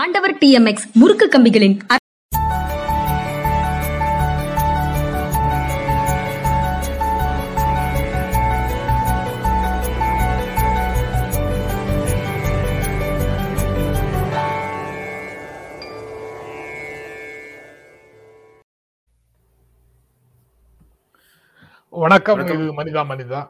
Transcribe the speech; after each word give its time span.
ஆண்டவர் 0.00 0.32
டிஎம்எக்ஸ் 0.42 0.86
முறுக்கு 1.00 1.26
கம்பிகளின் 1.32 1.74
வணக்கம் 21.92 22.38
வணக்கம். 22.38 22.60
இது 22.62 22.74
மனிதா 22.78 23.02
மனிதா. 23.10 23.40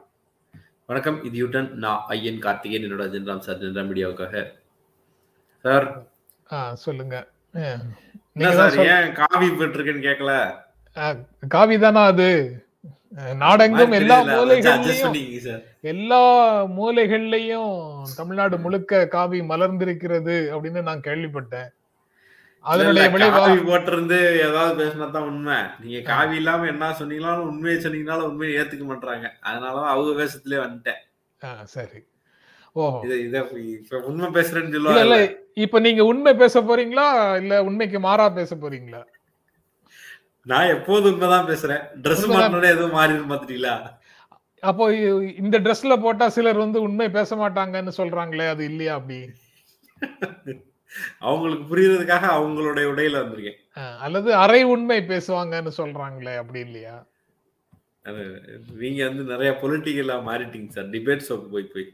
வணக்கம் 0.89 1.17
இது 1.27 1.35
யூட்டன். 1.41 1.69
நான் 1.83 2.01
ஐயன் 2.15 2.41
கார்த்திகேயன் 2.45 2.85
என்னோட 2.87 3.05
ஜென்ராம் 3.13 3.45
சார் 3.45 3.61
ஜென்ராம் 3.61 3.89
மீடியாவுக்காக. 3.91 4.35
சார் 5.65 5.87
சொல்லுங்க. 6.83 7.15
ஏன் 8.93 9.13
காவி 9.21 9.47
போட்டிருக்கேன்னு 9.49 10.07
கேட்கல 10.07 10.33
காவி 11.47 11.75
தானா 11.77 12.03
அது? 12.11 12.29
நாடெங்கும் 13.41 13.93
எல்லா 13.97 14.15
மூலைகள்லயும் 14.29 15.17
எல்லா 15.91 16.21
மூலைகள்லயும் 16.77 17.73
தமிழ்நாடு 18.19 18.55
முழுக்க 18.57 19.01
காவி 19.15 19.39
மலர்ந்திருக்கிறது 19.51 20.35
அப்படின்னு 20.53 20.81
நான் 20.81 21.05
கேள்விப்பட்டேன். 21.07 21.69
அதனுடைய 22.65 23.05
காவி 23.37 23.59
போட்டிருந்து 23.69 24.17
ஏதாவது 24.47 24.73
பேசினா 24.81 25.07
தான் 25.11 25.29
உண்மை. 25.31 25.57
நீங்க 25.83 25.99
காவி 26.11 26.35
இல்லாம 26.41 26.67
என்ன 26.73 26.89
சொன்னீங்களாலும் 26.99 27.49
உண்மையை 27.51 27.77
சொன்னீங்கனாலும் 27.85 28.29
உண்மையை 28.31 28.53
ஏத்துக்க 28.59 28.85
மாட்டாங்க 28.91 29.29
அதனாலதான் 29.49 29.93
அவங்க 29.93 30.11
வேஷத்திலே 30.21 30.59
வந்துட்டேன். 30.65 31.01
சரி. 31.75 31.99
ஓஹோ. 32.75 32.99
இதை 33.25 33.41
உண்மை 34.11 34.29
பேசுறேன்னு 34.37 34.75
சொல்லுவாங்க 34.77 35.17
இப்ப 35.57 35.79
நீங்க 35.79 36.01
உண்மை 36.03 36.33
பேச 36.35 36.61
போறீங்களா? 36.61 37.07
இல்ல 37.37 37.63
உண்மைக்கு 37.63 37.99
மாறா 37.99 38.25
பேச 38.29 38.55
போறீங்களா? 38.55 39.01
நான் 40.45 40.71
எப்போதும் 40.75 41.11
உண்மைதான் 41.13 41.49
பேசுறேன். 41.49 41.83
ட்ரெஸ். 42.03 42.25
மாட்டினோட 42.31 42.67
எதுவும் 42.71 42.97
மாறிடும் 42.97 43.31
பாத்துட்டீங்களா? 43.31 43.75
அப்போ 44.63 44.83
இந்த 45.41 45.57
ட்ரெஸ்ல 45.59 45.93
போட்டா 46.01 46.25
சிலர் 46.29 46.63
வந்து 46.63 46.79
உண்மை 46.81 47.07
பேச 47.11 47.35
மாட்டாங்கன்னு 47.35 47.93
சொல்றாங்களே 47.97 48.47
அது 48.47 48.63
இல்லையா 48.65 48.93
அப்படி? 48.95 49.17
அவங்களுக்கு 51.21 51.65
புரியறதுக்காக 51.69 52.25
அவங்களுடைய 52.37 52.85
உடையில 52.91 53.21
வந்திருக்கேன். 53.21 53.59
அல்லது 53.99 54.29
அரை 54.35 54.61
உண்மை 54.73 54.99
பேசுவாங்கன்னு 55.07 55.71
சொல்றாங்களே 55.77 56.35
அப்படி 56.37 56.59
இல்லையா? 56.59 56.95
நீங்க 58.81 59.01
வந்து 59.07 59.23
நிறைய 59.23 59.51
பொலிட்டிக்கலா 59.61 60.15
மாறிட்டீங்க 60.29 60.69
சார். 60.69 60.89
டிபேட் 60.95 61.27
ஷோக்கு 61.27 61.49
போய் 61.49 61.71
போய். 61.73 61.87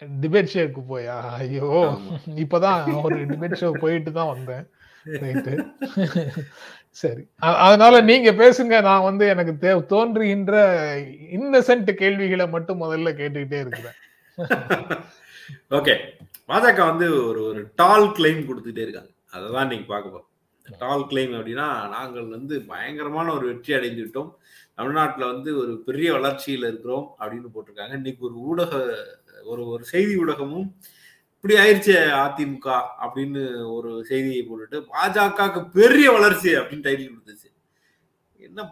டிபேட் 0.00 0.48
ஷோக்கு 0.52 0.82
போயா? 0.88 1.20
ஐயோ. 1.20 1.98
இப்பதான் 2.26 3.02
ஒரு 3.02 3.26
டிபேட் 3.26 3.60
ஷோ 3.60 3.70
போயிட்டு 3.70 4.12
தான் 4.12 4.26
வந்தேன். 4.26 4.70
ரைட்டு 5.04 5.52
சரி. 6.90 7.22
அதனால 7.36 8.00
நீங்க 8.00 8.32
பேசுங்க. 8.32 8.82
நான் 8.82 9.02
வந்து 9.02 9.28
எனக்கு 9.28 9.52
தே- 9.60 9.86
தோன்றுகின்ற 9.86 10.54
இன்னசென்ட் 11.32 11.90
கேள்விகளை 11.92 12.48
மட்டும் 12.48 12.80
முதல்ல 12.80 13.10
கேட்டுக்கிட்டே 13.20 13.60
இருக்கிறேன். 13.60 13.98
ஓகே 15.70 15.94
பாஜக 16.48 16.86
வந்து 16.86 17.26
ஒரு 17.26 17.44
ஒரு 17.44 17.70
டால் 17.74 18.06
கிளைம் 18.08 18.46
கொடுத்துட்டே 18.46 18.78
இருக்காங்க. 18.78 19.10
அதை 19.30 19.50
தான் 19.52 19.62
இன்னைக்கு 19.62 19.86
பார்க்க 19.86 20.16
போறோம். 20.16 20.30
டால் 20.78 21.06
கிளைம் 21.10 21.34
அப்படின்னா 21.36 21.88
நாங்கள் 21.88 22.26
வந்து 22.28 22.60
பயங்கரமான 22.60 23.32
ஒரு 23.32 23.46
வெற்றி 23.46 23.74
அடைந்து 23.74 24.02
விட்டோம். 24.02 24.30
தமிழ்நாட்டில் 24.74 25.32
வந்து 25.32 25.58
ஒரு 25.58 25.82
பெரிய 25.86 26.12
வளர்ச்சியில் 26.12 26.62
இருக்கிறோம் 26.62 27.16
அப்படின்னு 27.20 27.48
போட்டிருக்காங்க. 27.54 27.94
இன்னைக்கு 27.94 28.24
ஒரு 28.24 28.34
ஊடக 28.34 28.72
ஒரு 29.52 29.62
ஒரு 29.74 29.84
செய்தி 29.92 30.14
ஊடகமும் 30.22 30.66
இப்படி 31.36 31.54
ஆயிடுச்சு 31.62 31.94
அதிமுக 32.24 32.68
அப்படின்னு 33.04 33.42
ஒரு 33.76 33.90
செய்தியை 34.10 34.42
போட்டுட்டு 34.48 34.78
பாஜகவுக்கு 34.92 35.60
பெரிய 35.78 36.06
வளர்ச்சி 36.16 36.50
அப்படின்னு 36.60 36.86
டைட்டில் 36.86 37.10
கொடுத்துச்சு. 37.10 37.48
என்ன 38.40 38.62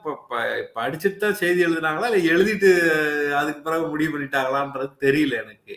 படிச்சுட்டு 0.77 1.19
தான் 1.25 1.39
செய்தி 1.43 1.61
எழுதுனாங்களா? 1.67 2.09
இல்லை 2.11 2.23
எழுதிட்டு 2.35 2.71
அதுக்கு 3.41 3.61
பிறகு 3.67 3.85
முடிவு 3.93 4.13
பண்ணிட்டாங்களான்றது 4.15 4.91
தெரியல 5.05 5.35
எனக்கு. 5.45 5.75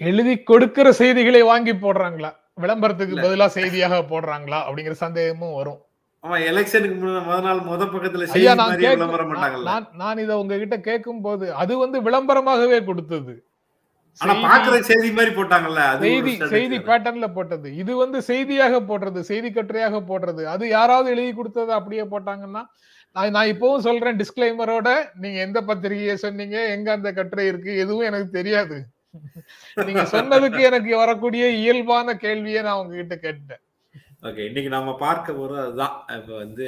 எழுதி 0.00 0.34
கொடுக்கிற 0.50 0.88
செய்திகளை 1.00 1.42
வாங்கி 1.50 1.74
போடுறாங்களா? 1.84 2.30
விளம்பரத்துக்கு 2.62 3.14
இல்ல. 3.14 3.24
பதிலா 3.26 3.46
செய்தியாக 3.56 3.98
போடுறாங்களா? 4.12 4.58
அப்படிங்கிற 4.66 4.96
சந்தேகமும் 5.04 5.56
வரும். 5.58 5.80
ஆமா 6.24 6.36
எலெக்ஷனுக்கு 6.50 6.96
முத 7.02 7.40
நாள் 7.48 7.60
முத 7.72 7.82
பக்கத்துல 7.90 8.24
செய்தி 8.30 8.86
விளம்பரம் 8.94 9.30
பண்ணாங்கல்ல. 9.32 9.74
நான் 10.02 10.22
இதை 10.24 10.36
உங்ககிட்ட 10.42 10.76
கேட்கும் 10.88 11.22
போது 11.26 11.46
அது 11.62 11.72
வந்து 11.84 11.98
விளம்பரமாகவே 12.08 12.78
கொடுத்தது. 12.88 13.34
செய்தி- 16.04 16.22
செய்தி. 16.50 16.76
பேட்டர்ன்ல 16.88 17.32
போட்டது. 17.32 17.76
இது 17.76 17.96
வந்து 17.96 18.22
செய்தியாக 18.22 18.80
போடுறது 18.82 19.20
செய்தி 19.22 19.50
கட்டுரையாக 19.50 20.00
போடுறது. 20.08 20.44
அது 20.46 20.68
யாராவது 20.68 21.10
எழுதி 21.10 21.32
கொடுத்தது 21.32 21.72
அப்படியே 21.72 22.02
போட்டாங்கன்னா 22.06 22.62
நான் 23.16 23.30
நான் 23.30 23.50
இப்பவும் 23.52 23.78
சொல்றேன் 23.78 24.18
டிஸ்கிளைமரோட 24.18 24.88
நீங்க 25.14 25.38
எந்த 25.38 25.60
பத்திரிகையை 25.62 26.16
சொன்னீங்க 26.16 26.68
எங்க 26.68 26.92
அந்த 26.92 27.12
கட்டுரை 27.12 27.46
இருக்கு 27.46 27.76
எதுவும் 27.76 28.04
எனக்கு 28.04 28.30
தெரியாது. 28.30 28.78
நீங்க 29.84 30.02
சொன்னதுக்கு 30.12 30.60
எனக்கு 30.62 30.96
வரக்கூடிய 30.96 31.44
இயல்பான 31.58 32.16
கேள்வியை 32.16 32.62
நான் 32.62 32.78
உங்ககிட்ட 32.78 33.16
கேட்டேன் 33.16 33.62
ஓகே 34.22 34.42
இன்னைக்கு 34.46 34.68
நம்ம 34.68 34.90
பார்க்க 34.96 35.32
போறது 35.32 35.60
அதுதான். 35.64 35.96
இப்ப 36.16 36.30
வந்து 36.36 36.64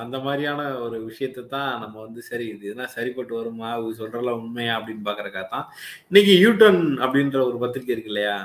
அந்த 0.00 0.16
மாதிரியான 0.18 0.60
ஒரு 0.78 0.96
விஷயத்தை 1.04 1.42
தான் 1.46 1.70
நம்ம 1.80 1.96
வந்து 2.00 2.20
சரி 2.22 2.46
இது 2.46 2.64
என்ன 2.68 2.86
சரிப்பட்டு 2.96 3.34
வருமா? 3.34 3.68
இது 3.78 4.00
சொல்றலாம் 4.00 4.40
உண்மையா 4.40 4.72
அப்படின்னு 4.78 5.06
பாக்குறக்கா 5.08 5.42
தான். 5.48 5.64
இன்னைக்கு 6.10 6.34
யூட்டன் 6.44 6.82
அப்படின்ற 7.04 7.38
ஒரு 7.46 7.58
பத்திரிக்கை 7.58 7.94
இருக்கு 7.94 8.12
இல்லையா? 8.12 8.36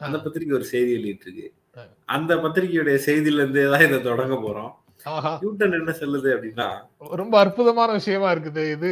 அந்த 0.00 0.16
பத்திரிக்கை 0.18 0.54
ஒரு 0.54 0.64
செய்தி 0.64 0.90
வெளியிட்டு 0.92 1.26
இருக்கு. 1.26 1.48
அந்த 2.08 2.32
பத்திரிக்கையுடைய 2.36 2.98
செய்தியில 3.08 3.42
இருந்தே 3.42 3.66
தான் 3.68 3.86
இதை 3.88 3.98
தொடங்க 4.02 4.36
போறோம். 4.38 4.72
யூட்டன் 5.42 5.78
என்ன 5.78 5.90
சொல்லுது 6.00 6.28
அப்படின்னா? 6.34 6.68
ரொம்ப 7.12 7.34
அற்புதமான 7.38 7.90
விஷயமா 7.92 8.30
இருக்குது. 8.34 8.64
இது 8.74 8.90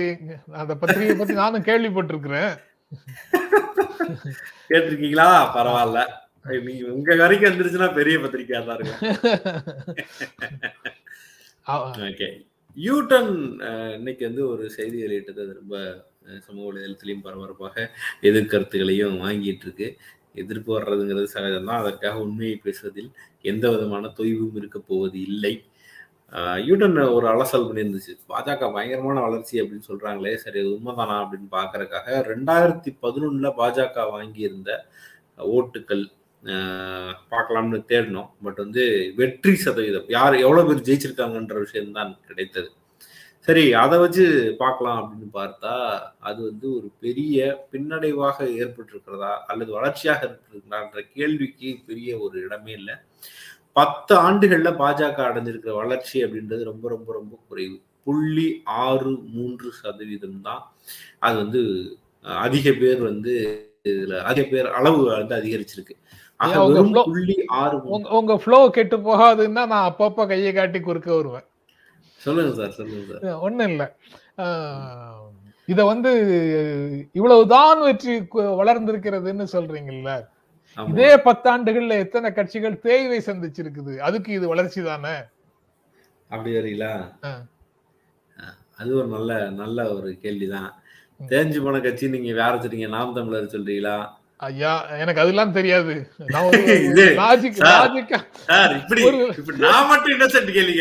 அந்த 0.56 0.74
பத்திரிகை 0.74 1.16
பத்தி 1.16 1.34
நானும் 1.34 1.68
கேள்விப்பட்டிருக்கிறேன். 1.70 2.52
கேட்டிருக்கீங்களா? 4.70 5.28
பரவாயில்ல. 5.56 6.00
நீங்க 6.66 6.84
உங்க 6.96 7.16
வரைக்கும் 7.22 7.50
வந்துருச்சுன்னா 7.50 7.88
பெரிய 7.98 8.16
பத்திரிக்கையா 8.24 8.60
தான் 8.64 8.78
இருக்கும். 8.78 9.02
ஓகே 12.08 12.26
யூட்டன் 12.76 13.30
இன்னைக்கு 13.96 14.22
வந்து 14.28 14.42
ஒரு 14.48 14.64
செய்தி 14.76 14.98
வெளியிட்டது. 15.04 15.44
ரொம்ப 15.60 15.76
சமூக 16.46 16.64
வலைதளத்திலையும் 16.68 17.24
பரபரப்பாக 17.26 17.76
எதிர்கருத்துகளையும் 18.28 19.16
வாங்கிட்டு 19.24 19.64
இருக்கு 19.66 19.88
எதிர்ப்பு 20.42 20.70
வர்றதுங்கிறது 20.76 21.28
சகஜம்தான். 21.34 21.82
அதற்காக 21.82 22.20
உண்மையை 22.24 22.56
பேசுவதில் 22.66 23.10
எந்த 23.52 23.64
விதமான 23.74 24.10
தொய்வும் 24.18 24.58
இருக்க 24.60 24.78
போவது 24.90 25.18
இல்லை. 25.30 25.54
யூட்டன் 26.68 26.96
ஒரு 27.16 27.26
அலசல் 27.32 27.66
பண்ணியிருந்துச்சு 27.68 28.14
பாஜக 28.32 28.70
பயங்கரமான 28.76 29.18
வளர்ச்சி 29.26 29.54
அப்படின்னு 29.62 29.88
சொல்றாங்களே. 29.90 30.32
சரி 30.44 30.58
அது 30.62 30.70
உண்மைதானா 30.76 31.16
அப்படின்னு 31.22 31.48
பார்க்கறதுக்காக 31.58 32.08
ரெண்டாயிரத்தி 32.32 32.92
பதினொன்னுல 33.04 33.50
பாஜக 33.60 34.06
வாங்கியிருந்த 34.14 34.70
ஓட்டுக்கள் 35.54 36.04
பார்க்கலாம்னு 37.32 37.78
தேடினோம். 37.90 38.30
பட் 38.44 38.58
வந்து 38.64 38.82
வெற்றி 39.20 39.54
சதவீதம். 39.64 40.08
யார் 40.16 40.34
எவ்வளோ 40.46 40.64
பேர் 40.68 40.86
ஜெயிச்சிருக்காங்கன்ற 40.88 41.56
விஷயம்தான் 41.66 42.12
கிடைத்தது. 42.28 42.68
சரி 43.48 43.64
அதை 43.82 43.96
வச்சு 44.02 44.24
பார்க்கலாம் 44.60 45.00
அப்படின்னு 45.00 45.28
பார்த்தா 45.40 45.72
அது 46.28 46.38
வந்து 46.50 46.66
ஒரு 46.76 46.88
பெரிய 47.04 47.66
பின்னடைவாக 47.72 48.38
ஏற்பட்டிருக்கிறதா 48.62 49.32
அல்லது 49.52 49.70
வளர்ச்சியாக 49.78 50.20
இருக்கிறதான்ற 50.28 51.02
கேள்விக்கு 51.16 51.68
பெரிய 51.88 52.18
ஒரு 52.24 52.36
இடமே 52.46 52.72
இல்லை. 52.80 52.96
பத்து 53.78 54.14
ஆண்டுகள்ல 54.26 54.70
பாஜக 54.82 55.20
அடைஞ்சிருக்கிற 55.28 55.74
வளர்ச்சி 55.82 56.16
அப்படின்றது 56.24 56.62
ரொம்ப 56.70 56.86
ரொம்ப 56.94 57.08
ரொம்ப 57.18 57.34
குறைவு. 57.48 57.76
புள்ளி 58.06 58.48
ஆறு 58.86 59.12
மூன்று 59.36 59.68
சதவீதம் 59.82 60.40
தான். 60.48 60.62
அது 61.26 61.36
வந்து 61.42 61.62
அதிக 62.44 62.66
பேர் 62.82 63.00
வந்து 63.10 63.34
இதுல 63.90 64.14
அதிக 64.30 64.44
பேர் 64.52 64.68
அளவு 64.78 65.00
வந்து 65.10 65.34
அதிகரிச்சிருக்கு. 65.40 65.96
உங்க 68.18 68.34
ஃப்ளோ 68.42 68.58
கெட்டு 68.76 68.96
போகாதுன்னா 69.08 69.62
நான் 69.72 69.88
அப்பப்ப 69.90 70.26
கையை 70.32 70.52
காட்டி 70.52 70.80
குறுக்க 70.80 71.10
வருவேன். 71.14 71.46
சொல்லுங்க 72.20 72.52
சார் 72.58 72.76
சொல்லுங்க 72.78 73.18
சார். 73.22 73.68
இல்ல. 73.70 73.84
ஆஹ் 74.44 75.22
இத 75.68 75.80
வந்து 75.84 76.10
இவ்வளவுதான் 77.12 77.80
வெற்றி 77.86 78.14
வளர்ந்திருக்கிறதுன்னு 78.60 79.46
சொல்றீங்கல்ல. 79.54 80.10
இதே 80.78 81.10
பத்தாண்டுகள்ல 81.26 81.94
எத்தனை 82.04 82.28
கட்சிகள் 82.32 82.82
தேய்வை 82.86 83.18
சந்திச்சிருக்குது? 83.28 83.92
அதுக்கு 84.08 84.30
இது 84.32 84.46
வளர்ச்சி 84.48 84.80
தானே? 84.82 85.14
அப்படி 86.30 86.50
வரீங்களா? 86.56 86.92
அது 88.80 88.90
ஒரு 89.00 89.08
நல்ல 89.08 89.32
நல்ல 89.60 89.78
ஒரு 89.94 90.08
கேள்விதான். 90.24 90.70
தேஞ்சு 91.20 91.58
போன 91.64 91.80
கட்சி 91.80 92.06
நீங்க 92.08 92.32
வேற 92.40 92.50
வச்சிருக்கீங்க 92.54 92.88
நாம் 92.96 93.14
தமிழர் 93.14 93.54
சொல்றீங்களா? 93.54 93.96
ஐயா 94.40 94.70
எனக்கு 95.02 95.20
அதெல்லாம் 95.22 95.52
தெரியாது 95.52 95.92
நான் 96.30 96.48
மட்டும் 99.90 100.12
இன்னசென்ட் 100.14 100.50
கேள்வி 100.56 100.74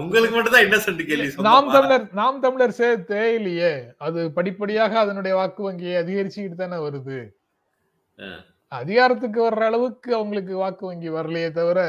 உங்களுக்கு 0.00 0.34
மட்டும் 0.36 0.54
தான் 0.54 0.64
இன்னசென்ட் 0.66 1.02
கேள்வி 1.10 1.28
நாம்? 1.48 1.68
தமிழர் 1.74 2.06
நாம் 2.14 2.40
தமிழர் 2.40 2.74
சே 2.78 2.88
தேயிலையே 3.12 3.72
அது 4.06 4.22
படிப்படியாக 4.38 4.98
அதனுடைய 5.04 5.34
வாக்கு 5.34 5.62
வங்கியை 5.62 5.94
அதிகரிச்சுக்கிட்டு 6.02 6.58
தானே 6.58 6.80
வருது. 6.86 7.18
அதிகாரத்துக்கு 8.72 9.40
வர்ற 9.42 9.62
அளவுக்கு 9.64 10.10
அவங்களுக்கு 10.14 10.54
வாக்கு 10.56 10.84
வங்கி 10.86 11.10
வரலையே 11.16 11.48
தவிர 11.56 11.80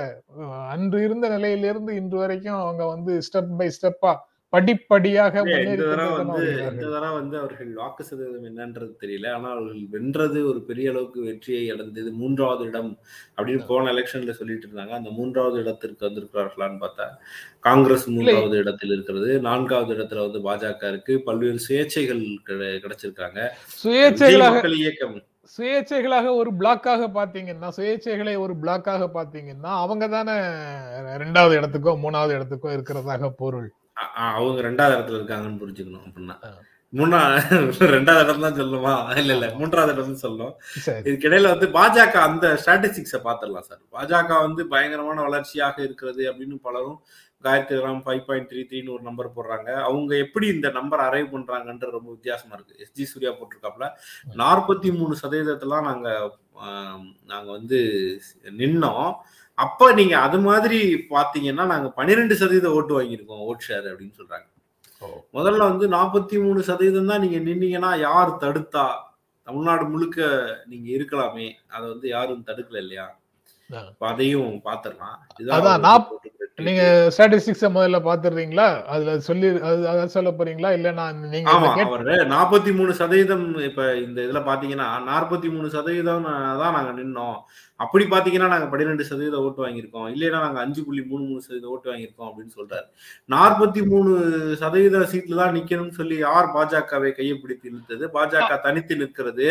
அன்று 0.73 0.99
இருந்த 1.05 1.25
நிலையிலிருந்து 1.35 1.91
இன்று 2.01 2.17
வரைக்கும் 2.21 2.61
அவங்க 2.61 2.83
வந்து 2.87 3.13
ஸ்டெப் 3.27 3.53
பை 3.59 3.67
ஸ்டெப்பா 3.75 4.13
படிப்படியாக 4.53 5.43
வந்து 7.13 7.37
அவர்கள். 7.37 7.73
வாக்கு 7.73 8.03
சதவீதம் 8.03 8.57
என்னன்றது 8.57 8.89
தெரியல. 9.01 9.31
ஆனா 9.31 9.49
அவர்கள் 9.49 9.85
வென்றது 9.91 10.47
ஒரு 10.47 10.61
பெரிய 10.61 10.89
அளவுக்கு 10.89 11.21
வெற்றியை 11.21 11.69
அடைந்தது 11.69 12.11
மூன்றாவது 12.11 12.63
இடம் 12.63 12.97
அப்படின்னு 13.37 13.65
போன 13.67 13.91
எலெக்ஷன்ல 13.91 14.31
சொல்லிட்டு 14.31 14.67
இருந்தாங்க. 14.67 14.87
அந்த 14.87 15.09
மூன்றாவது 15.09 15.59
இடத்திற்கு 15.59 16.05
வந்திருக்கிறார்களான்னு 16.05 16.77
பார்த்தா 16.79 17.07
காங்கிரஸ் 17.59 18.07
மூன்றாவது 18.07 18.57
இடத்தில் 18.57 18.91
இருக்கிறது. 18.91 19.39
நான்காவது 19.39 20.03
இடத்துல 20.03 20.31
வந்து 20.31 20.67
பாஜக 20.67 20.87
இருக்கு. 20.87 21.21
பல்வேறு 21.21 21.59
சுயேட்சைகள் 21.69 22.35
கிடை- 22.47 22.79
கிடைச்சிருக்காங்க. 22.79 23.47
சுயேட்சைகளாக 23.83 24.73
இயக்கம். 24.73 25.23
சுயேட்சைகளாக 25.57 26.35
ஒரு 26.35 26.51
பிளாக்காக 26.53 27.09
பாத்தீங்கன்னா 27.15 27.69
சுயேட்சைகளை 27.77 28.37
ஒரு 28.37 28.53
பிளாக்காக 28.61 29.09
பாத்தீங்கன்னா 29.13 29.57
அவங்க 29.61 30.07
தானே 30.07 30.31
ரெண்டாவது 31.23 31.63
இடத்துக்கோ 31.63 31.97
மூணாவது 32.03 32.41
இடத்துக்கோ 32.41 32.63
இருக்கிறதாக 32.63 33.29
பொருள். 33.29 33.71
அவங்க 34.29 34.61
ரெண்டாவது 34.67 34.95
இடத்துல 34.97 35.19
இருக்காங்கன்னு 35.19 35.61
புரிஞ்சுக்கணும் 35.63 36.05
அப்படின்னா. 36.07 36.37
மூணா 36.93 37.19
ரெண்டாவது 37.95 38.23
இடம் 38.25 38.43
தான் 38.45 38.57
சொல்லணுமா 38.57 38.91
இல்ல 39.21 39.31
இல்ல 39.37 39.47
மூன்றாவது 39.59 39.93
இடம் 39.95 40.19
சொல்லணும் 40.23 40.53
சரி. 40.85 41.01
இதுக்கு 41.07 41.27
இடையில 41.29 41.51
வந்து 41.53 41.67
பாஜக 41.77 42.15
அந்த 42.27 42.45
ஸ்டாட்டிஸ்டிக்ஸை 42.61 43.19
பார்த்துடலாம் 43.27 43.67
சார். 43.69 43.81
பாஜக 43.95 44.37
வந்து 44.45 44.63
பயங்கரமான 44.73 45.23
வளர்ச்சியாக 45.27 45.77
இருக்கிறது 45.87 46.23
அப்படின்னு 46.31 46.57
பலரும் 46.67 46.99
Gayathri 47.43 47.77
Ram 47.85 48.03
five 48.05 48.21
point 48.27 48.49
three 48.51 48.61
த்ரீன்னு 48.69 48.93
ஒரு 48.95 49.03
நம்பர் 49.07 49.33
போடுறாங்க. 49.35 49.69
அவங்க 49.87 50.11
எப்படி 50.25 50.45
இந்த 50.55 50.67
நம்பர் 50.77 51.03
அரைவ் 51.07 51.33
பண்றாங்கன்ற 51.33 51.87
ரொம்ப 51.97 52.09
வித்தியாசமா 52.15 52.55
இருக்கு. 52.57 52.79
எஸ்ஜி 52.85 53.05
சூர்யா 53.11 53.31
போட்டிருக்காப்ல 53.39 53.87
நாற்பத்தி 54.43 54.91
மூணு 54.99 55.15
சதவீதத்தெல்லாம் 55.23 55.87
நாங்க 55.89 56.07
நாங்க 57.31 57.49
வந்து 57.57 57.79
நின்னோம். 58.61 59.09
அப்ப 59.57 59.91
நீங்க 59.93 60.15
அது 60.21 60.37
மாதிரி 60.41 60.79
பாத்தீங்கன்னா 61.11 61.65
நாங்க 61.71 61.87
பன்னிரெண்டு 61.97 62.35
சதவீத 62.35 62.69
ஓட்டு 62.73 62.93
வாங்கியிருக்கோம் 62.95 63.43
ஓட் 63.47 63.65
ஷேர் 63.67 63.89
அப்படின்னு 63.91 64.17
சொல்றாங்க. 64.19 64.47
முதல்ல 65.35 65.63
வந்து 65.69 65.85
நாற்பத்தி 65.93 66.35
மூணு 66.43 66.59
சதவீதம் 66.63 67.09
தான் 67.11 67.23
நீங்க 67.23 67.39
நின்னீங்கன்னா 67.41 67.91
யார் 68.01 68.31
தடுத்தா? 68.41 68.85
தமிழ்நாடு 69.47 69.85
முழுக்க 69.87 70.19
நீங்க 70.65 70.87
இருக்கலாமே. 70.93 71.47
அதை 71.73 71.85
வந்து 71.89 72.07
யாரும் 72.09 72.47
தடுக்கல 72.47 72.77
இல்லையா? 72.77 73.07
அதையும் 74.07 74.49
பாத்துடலாம். 74.65 75.17
நீங்க 76.59 76.81
ஸ்டாட்டிஸ்டிக்ஸ் 77.13 77.63
முதல்ல 77.75 77.99
பாத்துறீங்களா 78.03 78.65
அதுல 78.87 79.13
சொல்லி 79.19 79.47
அது- 79.69 80.11
சொல்ல 80.11 80.31
போறீங்களா? 80.31 80.69
இல்ல 80.71 80.89
நான் 80.99 81.21
நீங்க 81.31 81.49
ஆமா 81.53 81.69
அவர் 81.85 82.03
நாற்பத்தி 82.33 82.71
மூணு 82.75 82.93
சதவீதம் 82.93 83.45
இப்ப 83.67 83.85
இந்த 83.99 84.19
இதுல 84.21 84.41
பாத்தீங்கன்னா 84.45 84.87
நாற்பத்தி 85.07 85.49
மூணு 85.51 85.69
சதவீதம் 85.69 86.27
தான் 86.61 86.75
நாங்க 86.75 86.91
நின்னோம். 86.99 87.39
அப்படி 87.83 88.03
பாத்தீங்கன்னா 88.13 88.49
நாங்க 88.53 88.67
பன்னிரெண்டு 88.71 89.03
சதவீத 89.09 89.37
ஓட்டு 89.45 89.63
வாங்கியிருக்கோம். 89.65 90.07
இல்லைன்னா 90.13 90.39
நாங்க 90.45 90.59
அஞ்சு 90.65 90.81
புள்ளி 90.87 91.03
மூணு 91.11 91.23
மூணு 91.27 91.43
சதவீத 91.45 91.67
ஓட்டு 91.73 91.91
வாங்கியிருக்கோம் 91.91 92.29
அப்படின்னு 92.29 92.55
சொல்றாரு. 92.57 92.87
நாற்பத்தி 93.33 93.83
மூணு 93.91 94.11
சதவீத 94.61 95.03
சீட்ல 95.11 95.39
தான் 95.41 95.55
நிக்கணும்னு 95.57 95.97
சொல்லி 95.99 96.17
யார் 96.25 96.47
பாஜகவை 96.55 97.11
கையை 97.19 97.35
பிடித்து 97.43 97.69
இழுத்தது? 97.71 98.03
பாஜக 98.17 98.59
தனித்து 98.65 98.95
நிற்கிறது. 99.03 99.47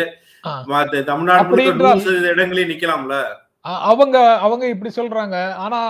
தமிழ்நாடு 1.13 1.49
முழுக்க 1.51 1.79
நூறு 1.85 2.05
சதவீத 2.07 2.35
இடங்களே 2.37 2.67
நிக்கலாம்ல? 2.73 3.17
அவங்க 3.91 4.17
அவங்க 4.45 4.65
இப்படி 4.75 4.91
சொல்றாங்க. 5.01 5.37
ஆனா 5.65 5.81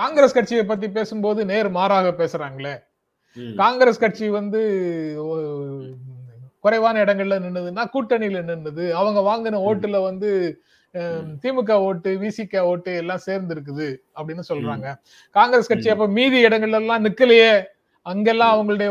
காங்கிரஸ் 0.00 0.36
கட்சியை 0.36 0.64
பத்தி 0.64 0.88
பேசும்போது 0.98 1.40
நேர் 1.52 1.68
மாறாக 1.78 2.10
பேசுறாங்களே. 2.20 2.74
காங்கிரஸ் 3.62 4.02
கட்சி 4.02 4.26
வந்து 4.38 4.60
குறைவான 6.64 6.96
இடங்கள்ல 7.04 7.36
நின்னதுன்னா 7.44 7.84
கூட்டணியில 7.94 8.40
நின்னது. 8.50 8.84
அவங்க 9.00 9.20
வாங்கின 9.30 9.60
ஓட்டுல 9.68 10.00
வந்து 10.08 10.30
திமுக 11.42 11.72
ஓட்டு 11.88 12.10
விசிக 12.22 12.62
ஓட்டு 12.70 12.94
எல்லாம் 13.02 13.22
சேர்ந்து 13.26 13.54
இருக்குது 13.54 13.88
அப்படின்னு 14.16 14.42
சொல்றாங்க. 14.48 14.88
காங்கிரஸ் 15.36 15.70
கட்சி. 15.70 15.88
அப்ப 15.94 16.06
மீதி 16.18 16.40
இடங்கள்ல 16.46 16.80
எல்லாம் 16.82 17.04
நிக்கலையே. 17.04 17.52
அங்கெல்லாம் 18.06 18.52
அவங்களுடைய 18.54 18.90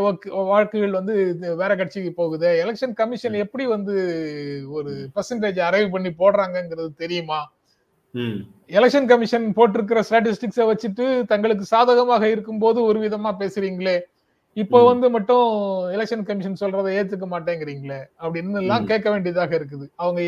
வாக்குகள் 0.52 0.98
வந்து 0.98 1.14
வேற 1.62 1.72
கட்சிக்கு 1.76 2.12
போகுது. 2.20 2.50
எலெக்ஷன் 2.64 2.94
கமிஷன் 3.00 3.36
எப்படி 3.46 3.66
வந்து 3.66 3.96
ஒரு 4.78 4.92
பர்சன்டேஜ் 5.16 5.60
அரைவ் 5.70 5.90
பண்ணி 5.96 6.12
போடுறாங்கங்கிறது 6.22 6.92
தெரியுமா. 7.04 7.40
எலெக்ஷன் 8.78 9.10
கமிஷன் 9.12 9.46
போட்டிருக்கிற 9.58 10.00
ஸ்டாட்டிஸ்டிக்ஸை 10.10 10.66
வச்சுட்டு 10.72 11.06
தங்களுக்கு 11.26 11.66
சாதகமாக 11.66 12.24
இருக்கும்போது 12.30 12.80
ஒரு 12.84 13.00
விதமா 13.06 13.32
பேசுறீங்களே. 13.42 13.98
இப்போ. 14.58 14.78
வந்து 14.86 15.08
மட்டும் 15.14 15.46
எலெக்ஷன் 15.94 16.26
கமிஷன் 16.26 16.62
சொல்றதை 16.62 16.92
ஏத்துக்க 16.98 17.26
மாட்டேங்கிறீங்களே 17.32 18.00
அப்படின்னு 18.22 18.62
எல்லாம். 18.62 18.88
கேட்க 18.90 19.08
வேண்டியதாக 19.12 19.54
இருக்குது 19.60 19.86
அவங்க. 20.00 20.22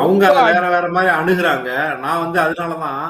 அவங்க 0.00 0.24
வேற 0.50 0.66
வேற 0.70 0.88
மாதிரி 0.96 1.12
அணுகுறாங்க 1.16 1.70
நான் 2.02 2.22
வந்து 2.24 2.40
அதனாலதான் 2.44 3.00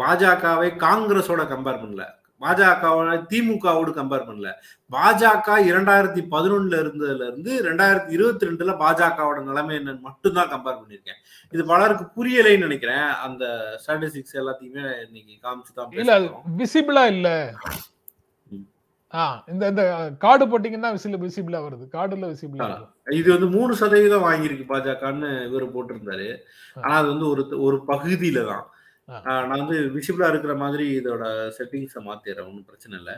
பாஜகவை 0.00 0.68
காங்கிரஸோட 0.84 1.42
கம்பேர் 1.50 1.82
பண்ணல 1.82 2.04
பாஜகவோட 2.40 3.10
திமுகவோடு 3.30 3.90
கம்பேர் 3.96 4.26
பண்ணல 4.26 4.48
பாஜக 4.90 5.48
இரண்டாயிரத்தி 5.68 6.22
பதினொன்னுல 6.32 6.80
இருந்ததுல 6.82 7.28
இருந்து 7.28 7.52
ரெண்டாயிரத்தி 7.66 8.12
இருபத்தி 8.16 8.48
ரெண்டுல 8.48 8.72
பாஜகவோட 8.80 9.38
நிலைமை 9.46 9.74
என்னன்னு 9.78 10.06
மட்டும்தான் 10.08 10.52
கம்பேர் 10.52 10.78
பண்ணிருக்கேன் 10.80 11.20
இது 11.52 11.64
பலருக்கு 11.70 12.06
புரியலைன்னு 12.16 12.66
நினைக்கிறேன் 12.66 13.06
அந்த 13.24 13.44
ஸ்டாட்டிஸ்டிக்ஸ் 13.82 14.40
எல்லாத்தையுமே 14.42 14.84
இன்னைக்கு 15.04 15.34
காமிச்சு 15.44 15.74
தான் 15.74 15.96
இல்ல. 15.96 16.16
விசிபிளா 16.58 17.04
இல்ல 17.14 17.28
இந்த 19.52 19.64
இந்த 19.72 19.82
கார்டு 20.24 20.44
போட்டீங்கன்னா 20.52 20.90
விசில 20.94 21.18
விசிபிளா 21.24 21.58
வருது. 21.64 21.84
கார்டுல 21.96 22.28
விசிபிளா. 22.32 22.68
இது 23.20 23.28
வந்து 23.34 23.48
மூணு 23.56 23.72
சதவீதம் 23.82 24.26
வாங்கியிருக்கு 24.28 24.64
பாஜகன்னு 24.72 25.30
இவர் 25.48 25.74
போட்டிருந்தாரு. 25.74 26.28
ஆனா 26.84 26.94
அது 27.00 27.08
வந்து 27.14 27.26
ஒரு 27.32 27.44
ஒரு 27.66 27.78
பகுதியில 27.92 28.42
தான். 28.50 28.64
நான் 29.48 29.60
வந்து 29.62 29.76
விசிபிளா 29.96 30.28
இருக்கிற 30.32 30.54
மாதிரி 30.64 30.86
இதோட 31.00 31.24
செட்டிங்ஸை 31.58 32.02
மாத்திடுறேன். 32.08 32.48
ஒன்றும் 32.50 32.68
பிரச்சனை 32.70 32.94
இல்லை. 33.00 33.16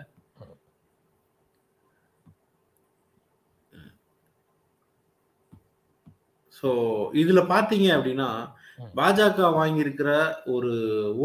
ஸோ 6.59 6.69
இதுல 7.23 7.41
பாத்தீங்க 7.55 7.89
அப்படின்னா. 7.97 8.29
பாஜக 8.99 9.49
வாங்கியிருக்கிற 9.59 10.11
ஒரு 10.55 10.73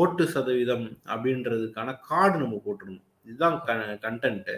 ஓட்டு 0.01 0.23
சதவீதம் 0.33 0.85
அப்படின்றதுக்கான 1.13 1.95
கார்டு 2.09 2.37
நம்ம 2.43 2.59
போட்டுருணும் 2.65 3.07
இதுதான் 3.27 3.57
கண்டென்ட் 4.05 4.51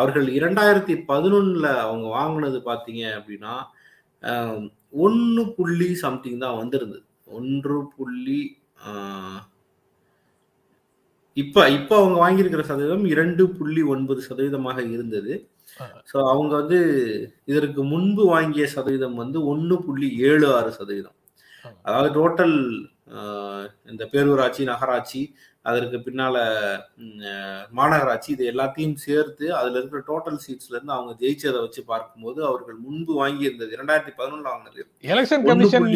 அவர்கள் 0.00 0.26
இரண்டாயிரத்தி 0.38 0.94
பதினொன்னுல 1.10 1.68
அவங்க 1.86 2.06
வாங்கினது 2.18 2.58
பாத்தீங்க 2.70 3.02
அப்படின்னா 3.18 3.54
ஒன்று 5.04 5.42
புள்ளி 5.56 5.88
சம்திங் 6.04 6.42
தான் 6.44 6.58
வந்திருந்தது. 6.60 7.04
ஒன்று 7.38 7.78
புள்ளி 7.96 8.40
இப்ப 11.36 11.64
இப்ப 11.76 11.90
அவங்க 12.00 12.16
வாங்கியிருக்கிற 12.22 12.62
சதவீதம் 12.70 13.04
இரண்டு 13.12 13.42
புள்ளி 13.58 13.82
ஒன்பது 13.94 14.20
சதவீதமாக 14.28 14.80
இருந்தது. 14.94 15.32
ஸோ 16.10 16.16
அவங்க 16.32 16.52
வந்து 16.60 16.80
இதற்கு 17.52 17.82
முன்பு 17.92 18.22
வாங்கிய 18.34 18.64
சதவீதம் 18.74 19.16
வந்து 19.22 19.38
ஒன்று 19.52 19.76
புள்ளி 19.86 20.08
ஏழு 20.30 20.46
ஆறு 20.56 20.72
சதவீதம். 20.78 21.16
அதாவது 21.86 22.10
டோட்டல் 22.18 22.56
இந்த 23.90 24.02
பேரூராட்சி 24.12 24.62
நகராட்சி 24.72 25.22
அதற்கு 25.64 25.98
பின்னால 26.04 26.36
மாநகராட்சி 27.78 28.30
இது 28.34 28.44
எல்லாத்தையும் 28.52 28.96
சேர்த்து 29.04 29.44
அதுல 29.58 29.76
இருக்கிற 29.78 30.00
டோட்டல் 30.08 30.40
சீட்ஸ்ல 30.44 30.74
இருந்து 30.74 30.94
அவங்க 30.96 31.12
ஜெயிச்சதை 31.20 31.58
வச்சு 31.64 31.82
பார்க்கும்போது 31.90 32.40
அவர்கள் 32.46 32.78
முன்பு 32.86 33.12
வாங்கி 33.14 33.46
இருந்தது 33.48 33.76
இரண்டாயிரத்தி 33.76 34.12
பதினொன்னுல 34.20 34.52
வாங்கினது 34.52 34.86
எலெக்ஷன் 35.12 35.44
கமிஷன் 35.50 35.86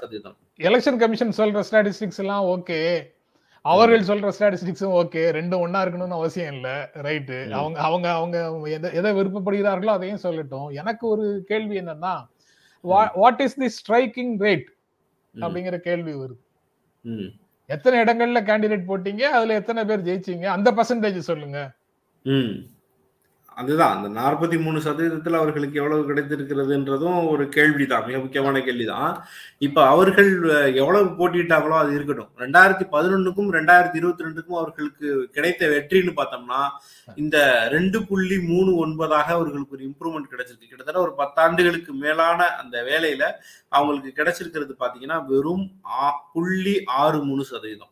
சதவீதம். 0.00 0.36
எலெக்ஷன் 0.68 0.98
கமிஷன் 1.04 1.36
சொல்ற 1.40 1.62
ஸ்டாட்டிஸ்டிக்ஸ் 1.70 2.20
எல்லாம் 2.24 2.46
ஓகே 2.54 2.80
அவர்கள் 3.64 4.08
சொல்ற 4.10 4.28
ஸ்டாட்டிஸ்டிக்ஸும் 4.36 4.96
ஓகே 4.98 5.22
ரெண்டும் 5.36 5.62
ஒண்ணா 5.66 5.80
இருக்கணும்னு 5.84 6.18
அவசியம் 6.18 6.52
இல்ல. 6.56 6.68
ரைட்டு. 7.06 7.38
அவங்க 7.54 7.78
அவங்க 7.88 8.08
அவங்க 8.48 8.68
எதை 8.76 8.90
எதை 9.00 9.10
விருப்பப்படுகிறார்களோ 9.16 9.94
அதையும் 9.96 10.22
சொல்லட்டும். 10.26 10.68
எனக்கு 10.80 11.04
ஒரு 11.14 11.26
கேள்வி 11.48 11.76
என்னன்னா 11.80 12.14
what 13.22 13.42
is 13.46 13.58
the 13.62 13.70
striking 13.78 14.36
rate 14.46 14.68
அப்படிங்கிற 15.34 15.78
கேள்வி 15.88 16.14
வருது. 16.20 16.42
எத்தனை 17.66 18.00
இடங்கள்ல 18.00 18.38
கேண்டிடேட் 18.38 18.88
போட்டீங்க? 18.88 19.20
அதுல 19.20 19.54
எத்தனை 19.54 19.84
பேர் 19.84 20.02
ஜெயிச்சீங்க? 20.02 20.44
அந்த 20.44 20.72
பர்சன்டேஜ் 20.72 21.18
சொல்லுங்க. 21.18 21.72
ம். 22.22 22.75
அதுதான் 23.56 23.96
அந்த 23.96 24.20
நாற்பத்தி 24.20 24.62
மூணு 24.62 24.78
சதவீதத்தில் 24.78 25.36
அவர்களுக்கு 25.36 25.78
எவ்வளவு 25.78 26.14
கிடைத்திருக்கிறதுன்றதும் 26.14 27.28
ஒரு 27.28 27.48
கேள்விதான் 27.48 28.06
மிக 28.06 28.18
முக்கியமான 28.18 28.62
கேள்விதான். 28.62 29.24
இப்போ 29.58 29.86
அவர்கள் 29.86 30.42
எவ்வளவு 30.74 31.04
போட்டிட்டாங்களோ 31.04 31.78
அது 31.78 31.94
இருக்கட்டும். 31.94 32.28
ரெண்டாயிரத்தி 32.36 32.84
பதினொன்னுக்கும் 32.92 33.52
ரெண்டாயிரத்தி 33.52 33.96
இருபத்தி 33.96 34.24
ரெண்டுக்கும் 34.24 34.58
அவர்களுக்கு 34.58 35.28
கிடைத்த 35.32 35.66
வெற்றின்னு 35.66 36.12
பார்த்தோம்னா 36.16 36.68
இந்த 37.14 37.68
ரெண்டு 37.68 38.06
புள்ளி 38.06 38.38
மூணு 38.40 38.86
ஒன்பதாக 38.86 39.28
அவர்களுக்கு 39.28 39.76
ஒரு 39.76 39.84
இம்ப்ரூவ்மெண்ட் 39.84 40.30
கிடைச்சிருக்கு. 40.30 40.68
கிட்டத்தட்ட 40.68 41.00
ஒரு 41.00 41.14
பத்தாண்டுகளுக்கு 41.18 41.88
மேலான 41.88 42.46
அந்த 42.46 42.82
வேலையில 42.82 43.32
அவங்களுக்கு 43.68 44.22
கிடைச்சிருக்கிறது 44.22 44.74
பார்த்தீங்கன்னா 44.80 45.26
வெறும் 45.26 45.70
ஆ- 45.86 46.30
புள்ளி 46.32 46.82
ஆறு 46.84 47.24
மூணு 47.24 47.44
சதவீதம். 47.44 47.90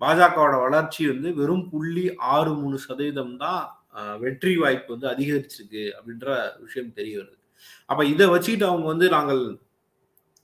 பாஜகவோட 0.00 0.60
வளர்ச்சி 0.60 1.06
வந்து 1.08 1.34
வெறும் 1.34 1.70
புள்ளி 1.70 2.14
ஆறு 2.16 2.54
மூணு 2.54 2.78
சதவீதம் 2.78 3.36
தான் 3.36 3.79
வெற்றி 4.18 4.56
வாய்ப்பு 4.56 4.96
வந்து 4.96 5.08
அதிகரிச்சிருக்கு 5.08 5.82
அப்படின்ற 5.96 6.36
விஷயம் 6.58 6.92
தெரிய 6.92 7.18
வருது 7.18 7.38
அப்ப 7.86 8.04
இதை 8.04 8.26
வச்சுக்கிட்டு 8.26 8.66
அவங்க 8.66 8.86
வந்து 8.86 9.08
நாங்கள் 9.08 9.42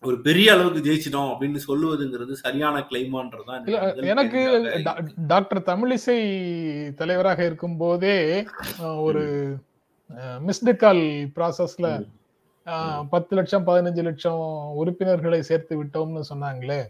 ஒரு 0.02 0.16
பெரிய 0.20 0.52
அளவுக்கு 0.52 0.80
ஜெயிச்சிட்டோம் 0.86 1.30
அப்படின்னு 1.30 1.60
சொல்லுவதுங்கிறது 1.68 2.32
சரியான 2.32 2.82
முதல் 2.88 4.08
எனக்கு 4.12 4.40
டாக்டர் 5.26 5.60
தமிழிசை 5.62 6.18
தலைவராக 6.94 7.44
இருக்கும் 7.44 7.76
போதே 7.76 8.18
ஒரு 9.06 9.24
மிஸ்டு 10.46 10.72
கால் 10.76 11.02
ப்ராசஸ்ல. 11.36 11.86
பத்து 13.10 13.32
லட்சம் 13.36 13.66
பதினஞ்சு 13.66 14.02
லட்சம் 14.02 14.42
உறுப்பினர்களை 14.74 15.42
சேர்த்து 15.42 15.74
விட்டோம்னு 15.82 16.22
சொன்னாங்களே. 16.30 16.80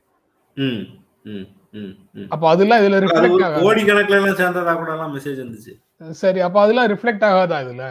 அப்ப 2.31 2.45
அதெல்லாம் 2.51 2.81
இதுல 2.83 2.99
ரிஃப்ளெக்ட் 3.05 3.45
ஆகாது. 3.47 3.63
கோடி 3.65 3.83
கணக்குல 3.83 4.19
எல்லாம் 4.19 4.39
சேர்ந்ததா 4.41 4.75
கூட 4.75 4.91
எல்லாம் 4.93 5.15
மெசேஜ் 5.17 5.41
வந்துச்சு. 5.43 5.73
சரி 6.21 6.41
அப்ப 6.41 6.61
அதெல்லாம் 6.61 6.91
ரிஃப்ளெக்ட் 6.93 7.27
ஆகாதா 7.31 7.59
இதுல? 7.65 7.87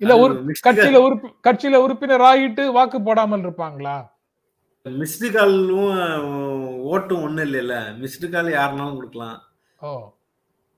இல்ல 0.00 0.12
ஒரு 0.24 0.32
கட்சியில 0.66 0.98
உறுப்பி 1.06 1.28
கட்சியில 1.46 1.76
உறுப்பினர் 1.84 2.24
ஆகிட்டு 2.28 2.64
வாக்கு 2.76 2.98
போடாமல் 3.02 3.44
இருப்பாங்களா? 3.46 3.96
மிஸ்டு 4.86 5.28
காலும் 5.30 5.88
ஓட்டும் 6.90 7.22
ஒண்ணும் 7.22 7.46
இல்லைல்ல. 7.46 7.74
மிஸ்டு 8.02 8.26
கால் 8.30 8.50
யாருனாலும் 8.52 8.98
கொடுக்கலாம். 8.98 9.38
ஓ. 9.80 9.90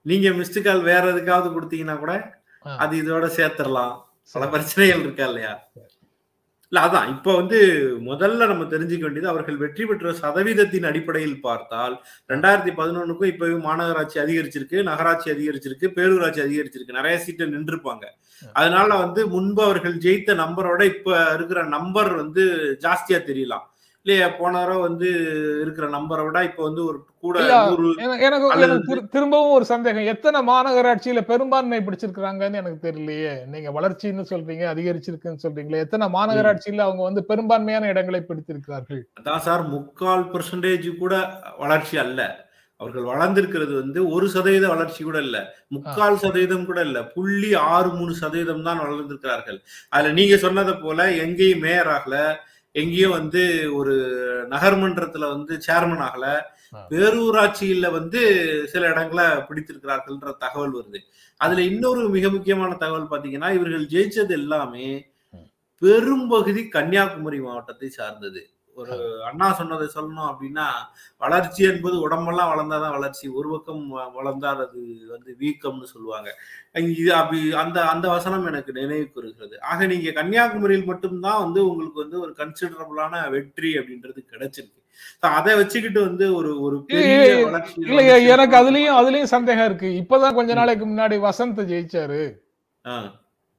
நீங்க 0.06 0.28
மிஸ்டு 0.38 0.60
கால் 0.62 0.82
வேற 0.82 1.02
எதுக்காவது 1.12 1.48
கொடுத்தீங்கன்னா 1.48 1.96
கூட. 1.98 2.14
அது 2.78 2.94
இதோட 3.02 3.26
சேர்த்துடலாம். 3.36 3.92
பல. 4.34 4.46
பிரச்சனைகள் 4.54 5.04
இருக்கா 5.04 5.26
இல்லையா? 5.26 5.52
இல்ல 6.72 6.80
அதான். 6.86 7.08
இப்ப 7.14 7.28
வந்து 7.34 7.58
முதல்ல 8.08 8.46
நம்ம 8.46 8.64
தெரிஞ்சுக்க 8.64 9.04
வேண்டியது 9.06 9.30
அவர்கள் 9.32 9.56
வெற்றி 9.56 9.84
பெற்ற 9.86 10.12
சதவீதத்தின் 10.20 10.86
அடிப்படையில் 10.90 11.40
பார்த்தால் 11.40 11.94
ரெண்டாயிரத்தி 12.30 12.72
பதினொன்னுக்கும் 12.80 13.30
இப்பவும் 13.32 13.64
மாநகராட்சி 13.68 14.18
அதிகரிச்சிருக்கு 14.24 14.78
நகராட்சி 14.90 15.28
அதிகரிச்சிருக்கு 15.34 15.88
பேரூராட்சி 15.96 16.40
அதிகரிச்சிருக்கு. 16.46 16.98
நிறைய 17.00 17.16
சீட்டு 17.18 17.52
நின்றுப்பாங்க 17.56 18.04
அதனால 18.54 18.90
வந்து 18.96 19.20
முன்பு 19.28 19.62
அவர்கள் 19.64 19.96
ஜெயித்த 20.06 20.34
நம்பரோட 20.44 20.82
இப்ப 20.94 21.08
இருக்கிற 21.34 21.60
நம்பர் 21.76 22.12
வந்து 22.22 22.44
ஜாஸ்தியா 22.86 23.20
தெரியலாம். 23.30 23.66
இல்லையா 24.06 24.26
போன 24.36 24.52
தடவை 24.58 24.80
வந்து 24.86 25.08
இருக்கிற 25.62 25.86
நம்பரை 25.94 26.22
விட 26.26 26.38
இப்ப 26.48 26.60
வந்து 26.66 26.82
ஒரு 26.90 26.98
கூட 27.24 27.38
எனக்கு 28.26 29.08
திரும்பவும் 29.14 29.56
ஒரு 29.56 29.64
சந்தேகம். 29.64 30.10
எத்தனை 30.12 30.38
மாநகராட்சியில 30.50 31.22
பெரும்பான்மை 31.30 31.80
பிடிச்சிருக்காங்கன்னு 31.86 32.60
எனக்கு 32.62 32.80
தெரியலையே. 32.86 33.32
நீங்க 33.52 33.70
வளர்ச்சின்னு 33.78 34.24
சொல்றீங்க 34.32 34.64
அதிகரிச்சிருக்குன்னு 34.72 35.44
சொல்றீங்களே. 35.44 35.82
எத்தனை 35.86 36.06
மாநகராட்சியில 36.16 36.86
அவங்க 36.88 37.02
வந்து 37.08 37.24
பெரும்பான்மையான 37.30 37.90
இடங்களை 37.94 38.20
பிடித்திருக்கிறார்கள்? 38.28 39.02
அதான் 39.20 39.44
சார் 39.48 39.64
முக்கால் 39.74 40.24
பெர்சன்டேஜ் 40.34 40.88
கூட 41.02 41.14
வளர்ச்சி 41.64 41.98
அல்ல. 42.04 42.20
அவர்கள் 42.80 43.10
வளர்ந்திருக்கிறது 43.12 43.72
வந்து 43.80 44.00
ஒரு 44.14 44.26
சதவீத 44.34 44.66
வளர்ச்சி 44.74 45.00
கூட 45.06 45.18
இல்ல. 45.26 45.38
முக்கால் 45.76 46.20
சதவீதம் 46.22 46.68
கூட 46.68 46.80
இல்ல. 46.88 46.98
புள்ளி 47.16 47.50
ஆறு 47.72 47.90
மூணு 47.98 48.14
சதவீதம் 48.20 48.66
தான் 48.68 48.80
வளர்ந்திருக்கிறார்கள். 48.84 49.58
அதுல 49.92 50.12
நீங்க 50.20 50.36
சொன்னதை 50.44 50.74
போல 50.84 51.10
எங்கேயும் 51.24 51.64
மேயர் 51.66 51.90
ஆகல. 51.96 52.16
எங்கேயும் 52.72 53.10
வந்து 53.10 53.74
ஒரு 53.74 53.94
நகர்மன்றத்துல 54.50 55.28
வந்து 55.28 55.60
சேர்மன் 55.66 56.04
ஆகல. 56.08 56.26
பேரூராட்சியில 56.90 57.90
வந்து 57.90 58.20
சில 58.68 58.88
இடங்களை 58.88 59.24
பிடித்திருக்கிறார்கள்ன்ற 59.24 60.36
தகவல் 60.38 60.74
வருது. 60.74 60.98
அதுல 61.36 61.62
இன்னொரு 61.62 62.08
மிக 62.08 62.28
முக்கியமான 62.28 62.74
தகவல் 62.74 63.10
பாத்தீங்கன்னா 63.10 63.54
இவர்கள் 63.54 63.86
ஜெயிச்சது 63.86 64.30
எல்லாமே 64.30 65.08
பெரும்பகுதி 65.82 66.68
கன்னியாகுமரி 66.68 67.40
மாவட்டத்தை 67.40 67.88
சார்ந்தது. 67.88 68.50
ஒரு 68.80 68.96
அண்ணா 69.28 69.48
சொன்னதை 69.52 69.86
சொல்லணும் 69.94 70.28
அப்படின்னா 70.30 70.66
வளர்ச்சி 71.20 71.62
என்பது 71.64 71.96
உடம்பெல்லாம் 72.00 72.50
வளர்ந்தாதான் 72.52 72.96
வளர்ச்சி 72.96 73.26
ஒரு 73.38 73.48
பக்கம் 73.50 73.84
வளர்ந்தால் 74.14 74.62
அது 74.66 74.80
வந்து 75.08 75.30
வீக்கம்னு 75.40 75.92
சொல்லுவாங்க. 75.94 76.28
இது 76.94 77.10
அப்படி 77.14 77.40
அந்த 77.62 77.78
அந்த 77.84 78.06
வசனம் 78.08 78.46
எனக்கு 78.46 78.72
நினைவுக்கு 78.72 79.20
இருக்கிறது 79.22 79.56
ஆக 79.70 79.86
நீங்க 79.86 80.10
கன்னியாகுமரியில் 80.10 80.90
மட்டும்தான் 80.90 81.42
வந்து 81.44 81.62
உங்களுக்கு 81.68 82.04
வந்து 82.04 82.20
ஒரு 82.20 82.34
கன்சிடரபிளான 82.38 83.22
வெற்றி 83.30 83.72
அப்படின்றது 83.78 84.20
கிடைச்சிருக்கு. 84.32 84.76
அதை 85.36 85.52
வச்சுக்கிட்டு 85.56 86.00
வந்து 86.00 86.26
ஒரு 86.34 86.50
ஒரு 86.60 86.76
பெரிய 86.84 87.18
இல்ல, 87.84 88.02
எனக்கு 88.34 88.54
அதுலயும் 88.56 88.98
அதுலயும் 89.00 89.34
சந்தேகம் 89.34 89.64
இருக்கு. 89.64 89.88
இப்பதான் 90.02 90.36
கொஞ்ச 90.38 90.54
நாளைக்கு 90.54 90.86
முன்னாடி 90.86 91.16
வசந்த் 91.26 91.62
ஜெயிச்சாரு. 91.72 92.22
ஆ. 92.84 92.94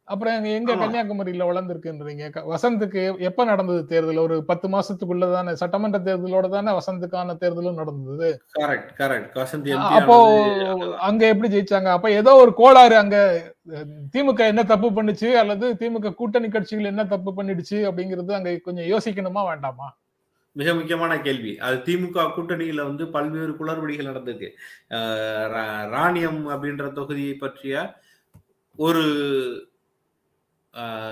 அப்புறம் 0.03 0.43
எங்க. 0.43 0.75
கன்னியாகுமரியில 0.75 1.45
வளர்ந்துருக்குன்றீங்க. 1.45 2.55
வசந்துக்கு 2.55 3.19
எப்ப 3.19 3.43
நடந்தது 3.43 3.85
தேர்தல்? 3.85 4.17
ஒரு 4.17 4.45
பத்து 4.45 4.67
மாசத்துக்குள்ள 4.67 5.31
தானே 5.31 5.55
சட்டமன்ற 5.55 5.99
தேர்தலோட 5.99 6.49
தானே 6.49 6.71
வசந்துக்கான 6.71 7.35
தேர்தலும் 7.41 7.73
நடந்தது. 7.73 8.41
கரெக்ட் 8.59 8.89
கரெக்ட் 8.97 9.33
வசந்த் 9.33 9.71
அ- 9.71 9.75
எம்பி 9.75 9.99
அப்போ 9.99 10.97
அங்க 10.97 11.27
எப்படி 11.27 11.57
ஜெயிச்சாங்க? 11.57 11.85
அப்ப 11.85 12.11
ஏதோ 12.11 12.35
ஒரு 12.35 12.53
கோளாறு 12.53 12.97
அங்க 12.97 13.43
திமுக 14.11 14.39
என்ன 14.39 14.63
தப்பு 14.63 14.91
பண்ணுச்சு? 14.91 15.31
அல்லது 15.31 15.73
திமுக 15.73 16.13
கூட்டணி 16.13 16.47
கட்சிகள் 16.47 16.85
என்ன 16.85 17.05
தப்பு 17.05 17.33
பண்ணிடுச்சு? 17.37 17.73
அப்படிங்கிறது 17.73 18.31
அங்க 18.31 18.57
கொஞ்சம் 18.57 18.85
யோசிக்கணுமா 18.85 19.45
வேண்டாமா? 19.45 19.99
மிக 20.51 20.73
முக்கியமான 20.73 21.21
கேள்வி. 21.21 21.57
அது 21.57 21.75
திமுக 21.75 22.31
கூட்டணியில 22.37 22.83
வந்து 22.83 23.07
பல்வேறு 23.07 23.51
குளறுபடிகள் 23.51 24.05
நடந்திருக்கு. 24.05 24.49
ராணியம் 25.93 26.43
அப்படின்ற 26.47 26.91
தொகுதியை 26.91 27.33
பற்றிய 27.33 27.93
ஒரு 28.75 29.01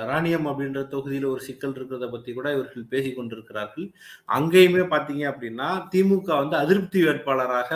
ராணியம் 0.10 0.48
அப்படின்ற 0.48 0.82
தொகுதியில 0.88 1.26
ஒரு 1.26 1.42
சிக்கல் 1.42 1.72
இருக்கிறத 1.72 2.12
பத்தி 2.12 2.34
கூட 2.34 2.54
இவர்கள் 2.54 2.84
பேசிக் 2.84 3.16
கொண்டிருக்கிறார்கள். 3.16 3.92
அங்கேயுமே 4.28 4.84
பாத்தீங்க 4.88 5.24
அப்படின்னா 5.30 5.88
திமுக 5.92 6.38
வந்து 6.38 6.56
அதிருப்தி 6.56 7.04
வேட்பாளராக 7.04 7.70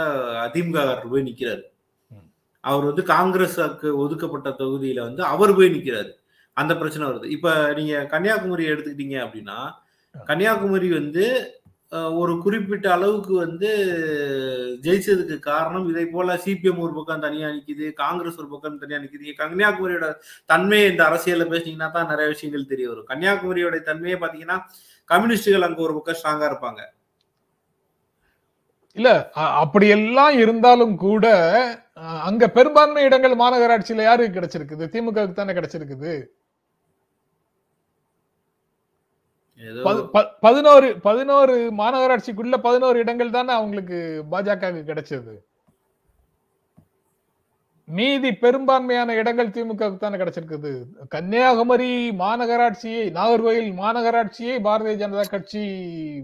அதிமுக 0.47 1.09
போய் 1.09 1.23
நிக்கிறாரு. 1.23 1.61
ம். 2.11 2.29
அவர் 2.59 2.85
வந்து 2.85 3.01
காங்கிரஸுக்கு 3.01 3.95
ஒதுக்கப்பட்ட 3.95 4.49
தொகுதியில 4.49 4.99
வந்து 4.99 5.23
அவர் 5.23 5.55
போய் 5.55 5.73
நிக்கிறாரு. 5.73 6.11
அந்த 6.53 6.77
பிரச்சனை 6.77 7.07
வருது. 7.07 7.25
இப்ப 7.25 7.73
நீங்க 7.73 8.05
கன்னியாகுமரி 8.05 8.65
எடுத்துக்கிட்டீங்க 8.65 9.17
அப்படின்னா 9.19 9.71
கன்னியாகுமரி 10.25 10.89
வந்து 10.91 11.53
ஒரு 11.93 12.39
குறிப்பிட்ட 12.41 12.91
அளவுக்கு 12.91 13.33
வந்து 13.33 13.69
ஜெயிச்சதுக்கு 14.81 15.39
காரணம் 15.39 15.89
இதை 15.89 16.05
போல 16.05 16.35
சிபிஎம் 16.35 16.77
ஒரு 16.77 16.93
பக்கம் 16.93 17.19
தனியா 17.19 17.47
நிக்குது 17.47 17.93
காங்கிரஸ் 17.93 18.37
ஒரு 18.37 18.47
பக்கம் 18.47 18.77
தனியா 18.77 18.99
நிக்குது. 18.99 19.33
கன்னியாகுமரியோட 19.37 20.15
தன்மையை 20.45 20.91
இந்த 20.91 21.03
அரசியல 21.03 21.53
பேசினீங்கன்னா 21.53 21.91
தான் 21.91 22.07
நிறைய 22.07 22.31
விஷயங்கள் 22.31 22.65
தெரிய 22.65 22.89
வரும். 22.89 23.07
கன்னியாகுமரியோட 23.07 23.81
தன்மையை 23.81 24.19
பாத்தீங்கன்னா 24.19 24.59
கம்யூனிஸ்டுகள் 25.05 25.61
அங்க 25.61 25.81
ஒரு 25.81 25.93
பக்கம் 25.93 26.15
ஸ்ட்ராங்கா 26.15 26.45
இருப்பாங்க. 26.45 26.81
இல்ல 28.93 29.29
அப்படியெல்லாம் 29.31 30.37
இருந்தாலும் 30.37 30.95
கூட 30.95 31.25
அங்க 31.93 32.47
பெரும்பான்மை 32.47 33.03
இடங்கள் 33.03 33.35
மாநகராட்சியில 33.35 34.01
யாருக்கு 34.01 34.39
கிடைச்சிருக்குது? 34.39 34.83
திமுகவுக்கு 34.83 35.33
தானே 35.33 35.53
கிடைச்சிருக்குது 35.53 35.61
ஏதோ 35.73 36.31
பது- 39.13 39.51
ப- 39.51 39.52
பதினோரு 40.45 40.87
பதினோரு 41.07 41.55
மாநகராட்சிக்குள்ள 41.81 42.57
பதினோரு 42.67 42.97
இடங்கள் 43.03 43.35
தானே 43.37 43.51
அவங்களுக்கு 43.57 43.99
பாஜக 44.31 44.71
கிடைச்சது. 44.89 45.33
மீதி 47.97 48.29
பெரும்பான்மையான 48.43 49.15
இடங்கள் 49.21 49.53
திமுக 49.55 49.87
தானே 50.03 50.17
கிடைச்சிருக்குது. 50.19 50.71
கன்னியாகுமரி 51.15 51.89
மாநகராட்சியை 52.21 53.03
நாகர்கோயில் 53.17 53.71
மாநகராட்சியை 53.81 54.55
பாரதிய 54.67 54.95
ஜனதா 55.01 55.25
கட்சி 55.33 55.63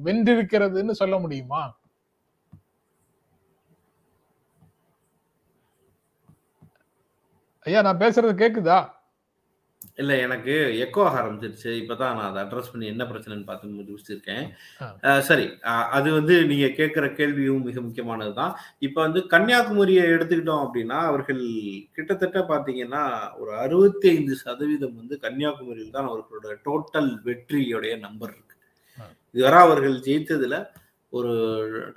வென்றிருக்கிறதுன்னு 0.05 0.99
சொல்ல 1.01 1.17
முடியுமா? 1.25 1.63
ஐயா 7.65 7.81
நான் 7.87 8.01
பேசுறது 8.05 8.33
கேக்குதா? 8.43 8.79
இல்ல 9.99 10.13
எனக்கு 10.17 10.53
எக்கோ 10.83 11.01
ஆக 11.05 11.15
ஆரம்பிச்சிருச்சு. 11.19 11.71
இப்பதான் 11.81 12.15
நான் 12.17 12.27
அதை 12.27 12.39
அட்ரஸ் 12.43 12.71
பண்ணி 12.71 12.85
என்ன 12.87 13.03
பிரச்சனைன்னு 13.03 13.47
பார்த்து 13.47 13.71
முடிச்சிருக்கேன் 13.71 14.45
சரி. 15.29 15.45
அது 15.97 16.09
வந்து 16.13 16.35
நீங்க 16.45 16.67
கேட்கிற 16.71 17.05
கேள்வியும் 17.13 17.65
மிக 17.65 17.81
முக்கியமானதுதான் 17.81 18.53
இப்ப 18.79 18.97
வந்து 19.01 19.21
கன்னியாகுமரியை 19.33 20.03
எடுத்துக்கிட்டோம் 20.15 20.63
அப்படின்னா 20.65 20.99
அவர்கள் 21.09 21.43
கிட்டத்தட்ட 21.97 22.41
பாத்தீங்கன்னா 22.51 23.03
ஒரு 23.37 23.53
அறுபத்தி 23.57 24.09
ஐந்து 24.09 24.35
சதவீதம் 24.43 24.95
வந்து 24.95 25.17
கன்னியாகுமரியில் 25.19 25.95
தான் 25.97 26.09
அவர்களோட 26.11 26.55
டோட்டல் 26.67 27.11
வெற்றியுடைய 27.25 27.95
நம்பர் 27.99 28.33
இருக்கு. 28.35 28.55
இதுவரை 29.35 29.59
அவர்கள் 29.59 29.97
ஜெயித்ததுல 30.05 30.55
ஒரு 31.17 31.31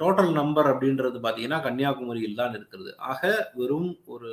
டோட்டல் 0.01 0.31
நம்பர் 0.39 0.69
அப்படின்றது 0.73 1.19
பாத்தீங்கன்னா 1.25 1.59
கன்னியாகுமரியில் 1.65 2.39
தான் 2.41 2.55
இருக்கிறது. 2.59 2.91
ஆக 3.11 3.23
வெறும் 3.59 3.91
ஒரு 4.15 4.31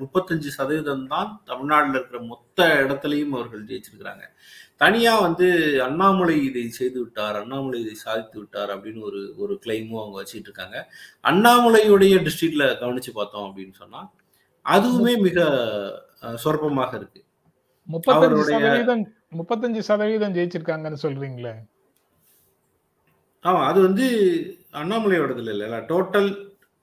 முப்பத்தஞ்சு 0.00 0.50
சதவீதம் 0.56 1.02
தான் 1.14 1.30
தமிழ்நாட்டில் 1.50 1.96
இருக்கிற 1.98 2.20
மொத்த 2.30 2.68
இடத்துலையும் 2.84 3.34
அவர்கள் 3.36 3.66
ஜெயிச்சிருக்கிறாங்க. 3.70 4.24
தனியா 4.82 5.12
வந்து 5.26 5.48
அண்ணாமலை 5.88 6.36
இதை 6.48 6.64
செய்து 6.78 6.98
விட்டார் 7.02 7.36
அண்ணாமலை 7.42 7.80
இதை 7.84 7.96
சாதித்து 8.04 8.36
விட்டார் 8.40 8.72
அப்படின்னு 8.76 9.02
ஒரு 9.10 9.20
ஒரு 9.42 9.56
கிளைமும் 9.64 10.00
அவங்க 10.02 10.16
வச்சுட்டு 10.20 10.48
இருக்காங்க. 10.50 10.78
அண்ணாமலையுடைய 11.32 12.14
டிஸ்ட்ரிக்ட்ல 12.28 12.66
கவனிச்சு 12.82 13.12
பார்த்தோம் 13.18 13.46
அப்படின்னு 13.48 13.76
சொன்னா 13.82 14.02
அதுவுமே 14.66 15.14
மிக 15.26 15.38
சொற்பமாக 16.44 16.92
இருக்கு. 17.00 17.20
முப்பத்தஞ்சு 17.88 18.42
சதவீதம் 18.50 19.04
முப்பத்தஞ்சு 19.38 19.80
சதவீதம் 19.88 20.34
ஜெயிச்சிருக்காங்கன்னு 20.36 21.04
சொல்றீங்களே? 21.06 21.54
ஆமா 23.44 23.62
அது 23.64 23.80
வந்து 23.82 24.06
அண்ணாமலையோடதுல 24.72 25.50
இல்ல. 25.50 25.80
டோட்டல் 25.88 26.28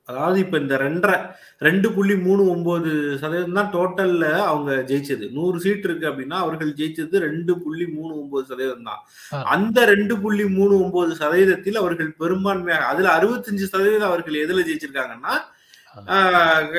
அதாவது 0.08 0.39
இப்ப 0.39 0.58
இந்த 0.58 0.77
ரெண்டரை 0.77 1.18
ரெண்டு 1.58 1.91
புள்ளி 1.91 2.18
மூணு 2.18 2.50
ஒன்பது 2.50 2.91
சதவீதம் 3.18 3.53
தான் 3.53 3.72
டோட்டல்ல 3.72 4.32
அவங்க 4.44 4.72
ஜெயிச்சது. 4.88 5.32
நூறு 5.32 5.60
சீட் 5.60 5.84
இருக்கு 5.84 6.08
அப்படின்னா 6.08 6.38
அவர்கள் 6.38 6.74
ஜெயிச்சது 6.74 7.20
ரெண்டு 7.20 7.60
புள்ளி 7.60 7.88
மூணு 7.88 8.22
ஒன்பது 8.22 8.46
சதவீதம் 8.46 8.84
தான். 8.84 9.01
அந்த 9.46 9.86
ரெண்டு 9.86 10.20
புள்ளி 10.20 10.46
மூணு 10.50 10.84
ஒன்பது 10.84 11.15
சதவீதத்தில் 11.15 11.75
அவர்கள் 11.75 12.15
பெரும்பான்மையாக 12.20 12.86
அதுல 12.86 13.10
அறுபத்தஞ்சு 13.18 13.65
சதவீதம் 13.65 14.08
அவர்கள் 14.08 14.44
எதுல 14.44 14.65
ஜெயிச்சிருக்காங்கன்னா 14.68 15.36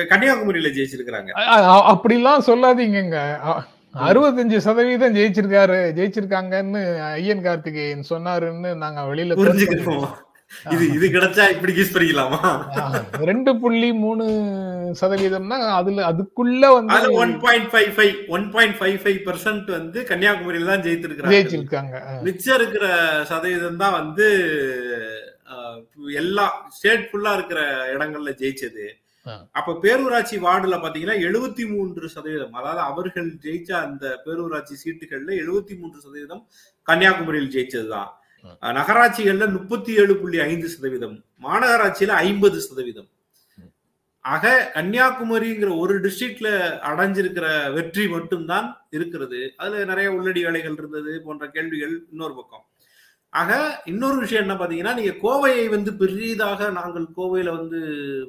கன்னியாகுமரியில 0.09 0.69
ஜெயிச்சிருக்கிறாங்க. 0.75 1.31
அப்படிலாம் 1.93 2.45
சொல்லாதீங்கங்க. 2.47 3.17
அ- 3.47 3.63
அறுபத்தஞ்சு 3.95 4.57
சதவீதம் 4.67 5.15
ஜெயிச்சிருக்காரு 5.17 5.79
ஜெயிச்சிருக்காங்கன்னு 5.97 6.81
ஐயன் 7.15 7.43
கார்த்திகேயன் 7.47 8.09
சொன்னாருன்னு 8.11 8.69
நாங்க 8.83 9.01
வெளியில 9.09 9.35
புரிஞ்சுக்கிறோம். 9.39 10.05
இது 10.73 10.85
இது 10.95 11.05
கிடைச்சா 11.13 11.43
இப்படி 11.53 11.71
கீஸ் 11.77 11.93
பண்ணிக்கலாமா 11.93 12.39
ரெண்டு 13.29 13.51
புள்ளி 13.61 13.89
மூணு 14.01 14.25
சதவீதம்னா 14.99 15.57
அதுல 15.77 16.03
அதுக்குள்ள 16.09 16.63
வந்து 16.77 16.97
one 17.23 17.33
point 17.45 17.69
five 17.73 17.89
five 17.95 18.15
one 18.35 18.45
point 18.55 18.77
five 18.79 18.97
five 19.03 19.19
percent 19.27 19.69
வந்து 19.77 19.99
கன்னியாகுமரியில 20.09 20.71
தான் 20.71 20.85
ஜெயித்திருக்கிறாங்க. 20.87 21.33
ஜெயிச்சிருக்காங்க. 21.35 21.95
மிச்சம் 22.27 22.57
இருக்கிற 22.59 22.85
சதவீதம் 23.31 23.81
தான் 23.83 23.97
வந்து 23.99 24.27
எல்லா 26.21 26.45
ஸ்டேட் 26.75 27.07
ஃபுல்லா 27.09 27.33
இருக்கிற 27.37 27.61
இடங்கள்ல 27.95 28.31
ஜெயிச்சது. 28.41 28.85
அப்ப 29.57 29.75
பேரூராட்சி 29.83 30.37
வார்டுல 30.45 30.75
பாத்தீங்கன்னா 30.83 31.15
எழுபத்தி 31.27 31.63
மூன்று 31.73 32.07
சதவீதம் 32.15 32.57
அதாவது 32.59 32.81
அவர்கள் 32.89 33.29
ஜெயிச்ச 33.45 33.71
அந்த 33.85 34.05
பேரூராட்சி 34.25 34.75
சீட்டுகள்ல 34.83 35.31
எழுபத்தி 35.43 35.75
மூன்று 35.79 35.97
சதவீதம் 36.05 36.43
கன்னியாகுமரியில் 36.87 37.53
ஜெயிச்சதுதான். 37.55 38.11
நகராட்சிகள்ல 38.77 39.45
முப்பத்தி 39.57 39.91
ஏழு 40.01 40.13
புள்ளி 40.21 40.39
ஐந்து 40.49 40.69
சதவீதம் 40.73 41.15
மாநகராட்சியில 41.45 42.15
ஐம்பது 42.27 42.57
சதவீதம். 42.67 43.09
ஆக 44.25 44.51
கன்னியாகுமரிங்கிற 44.75 45.69
ஒரு 45.83 45.93
டிஸ்ட்ரிக்ட்ல 46.03 46.49
அடைஞ்சிருக்கிற 46.89 47.47
வெற்றி 47.77 48.05
மட்டும்தான் 48.15 48.67
இருக்கிறது. 48.97 49.39
அதுல 49.61 49.85
நிறைய 49.91 50.09
உள்ளடி 50.17 50.43
வேலைகள் 50.45 50.77
இருந்தது 50.81 51.13
போன்ற 51.25 51.47
கேள்விகள் 51.55 51.95
இன்னொரு 52.11 52.35
பக்கம். 52.39 52.65
ஆக 53.33 53.51
இன்னொரு 53.91 54.17
விஷயம் 54.23 54.43
என்ன 54.45 54.55
பாத்தீங்கன்னா 54.57 54.93
நீங்க 54.97 55.13
கோவையை 55.23 55.63
வந்து 55.75 55.91
பெரிதாக 56.01 56.69
நாங்கள் 56.77 57.05
கோவையில 57.17 57.49
வந்து 57.59 57.79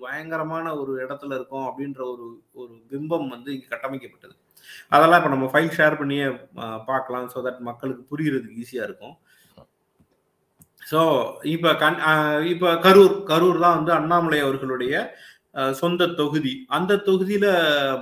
பயங்கரமான 0.04 0.66
ஒரு 0.80 0.92
இடத்துல 1.04 1.36
இருக்கோம் 1.38 1.66
அப்படின்ற 1.68 2.00
ஒரு 2.12 2.26
ஒரு 2.60 2.72
பிம்பம் 2.92 3.26
வந்து 3.34 3.50
இங்க 3.54 3.66
கட்டமைக்கப்பட்டது. 3.72 4.34
அதெல்லாம் 4.94 5.20
இப்ப 5.20 5.30
நம்ம 5.34 5.48
ஃபைல் 5.52 5.74
ஷேர் 5.78 5.98
பண்ணியே 6.00 6.26
பார்க்கலாம். 6.90 7.26
ஸோ 7.32 7.40
தட் 7.46 7.60
மக்களுக்கு 7.68 8.02
புரியறதுக்கு 8.12 8.62
ஈஸியா 8.64 8.84
இருக்கும். 8.88 9.16
ஸோ 10.90 11.00
இப்ப 11.54 11.74
கண் 11.82 11.98
இப்போ 11.98 12.48
இப்ப 12.54 12.72
கரூர் 12.86 13.14
கரூர் 13.32 13.58
தான் 13.64 13.76
வந்து 13.78 13.92
அண்ணாமலை 13.98 14.38
அவர்களுடைய 14.46 14.94
சொந்த 15.80 16.08
தொகுதி. 16.20 16.54
அந்த 16.76 16.92
தொகுதியில 17.08 17.46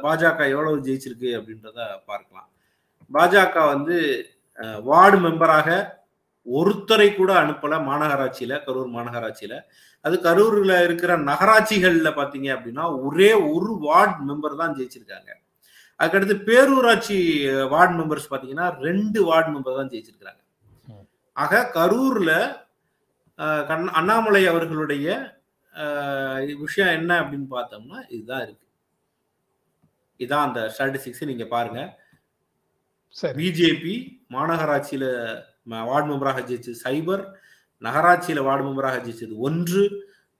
பாஜக 0.04 0.40
எவ்வளவு 0.54 0.84
ஜெயிச்சிருக்கு 0.86 1.32
அப்படின்றத 1.38 1.80
பார்க்கலாம். 2.10 2.48
பாஜக 3.10 3.56
வந்து 3.72 3.96
வார்டு 4.88 5.18
மெம்பராக 5.26 5.68
ஒருத்தரை 6.46 7.14
கூட 7.14 7.32
அனுப்பல 7.40 7.74
மாநகராட்சியில 7.82 8.54
கரூர் 8.64 8.90
மாநகராட்சியில. 8.94 9.54
அது 10.04 10.16
கரூர்ல 10.18 10.84
இருக்கிற 10.84 11.16
நகராட்சிகள்ல 11.22 12.10
பாத்தீங்க 12.12 12.48
அப்படின்னா 12.54 12.84
ஒரே 13.02 13.28
ஒரு 13.48 13.70
வார்டு 13.80 14.18
மெம்பர் 14.28 14.56
தான் 14.56 14.74
ஜெயிச்சிருக்காங்க. 14.74 15.30
அதுக்கடுத்து 16.00 16.36
பேரூராட்சி 16.46 17.16
வார்டு 17.68 17.94
மெம்பர்ஸ் 17.94 18.30
பாத்தீங்கன்னா 18.30 18.78
ரெண்டு 18.80 19.24
வார்டு 19.24 19.50
மெம்பர் 19.50 19.76
தான் 19.76 19.90
ஜெயிச்சிருக்காங்க 19.90 20.40
ம். 20.88 21.06
ஆக 21.36 21.62
கரூர்ல 21.74 22.32
கண்- 23.68 23.92
அண்ணாமலை 23.92 24.46
அவர்களுடைய 24.46 25.06
விஷயம் 26.58 26.92
என்ன 26.92 27.20
அப்படின்னு 27.20 27.46
பார்த்தோம்னா 27.50 27.98
இதுதான் 28.08 28.42
இருக்கு. 28.42 28.66
இதான் 30.20 30.46
அந்த 30.46 30.60
ஸ்டாட்டிஸ்டிக்ஸ் 30.72 31.24
நீங்க 31.24 31.46
பாருங்க. 31.46 31.80
பிஜேபி 33.34 33.94
மாநகராட்சியில 34.30 35.06
வார்டு 35.66 36.08
மெம்பராக 36.12 36.40
ஜெயிச்சது 36.40 36.82
சைபர் 36.84 37.22
நகராட்சியில 37.82 38.42
வார்டு 38.42 38.64
மெம்பராக 38.64 38.98
ஜெயிச்சது 39.04 39.36
ஒன்று 39.38 39.82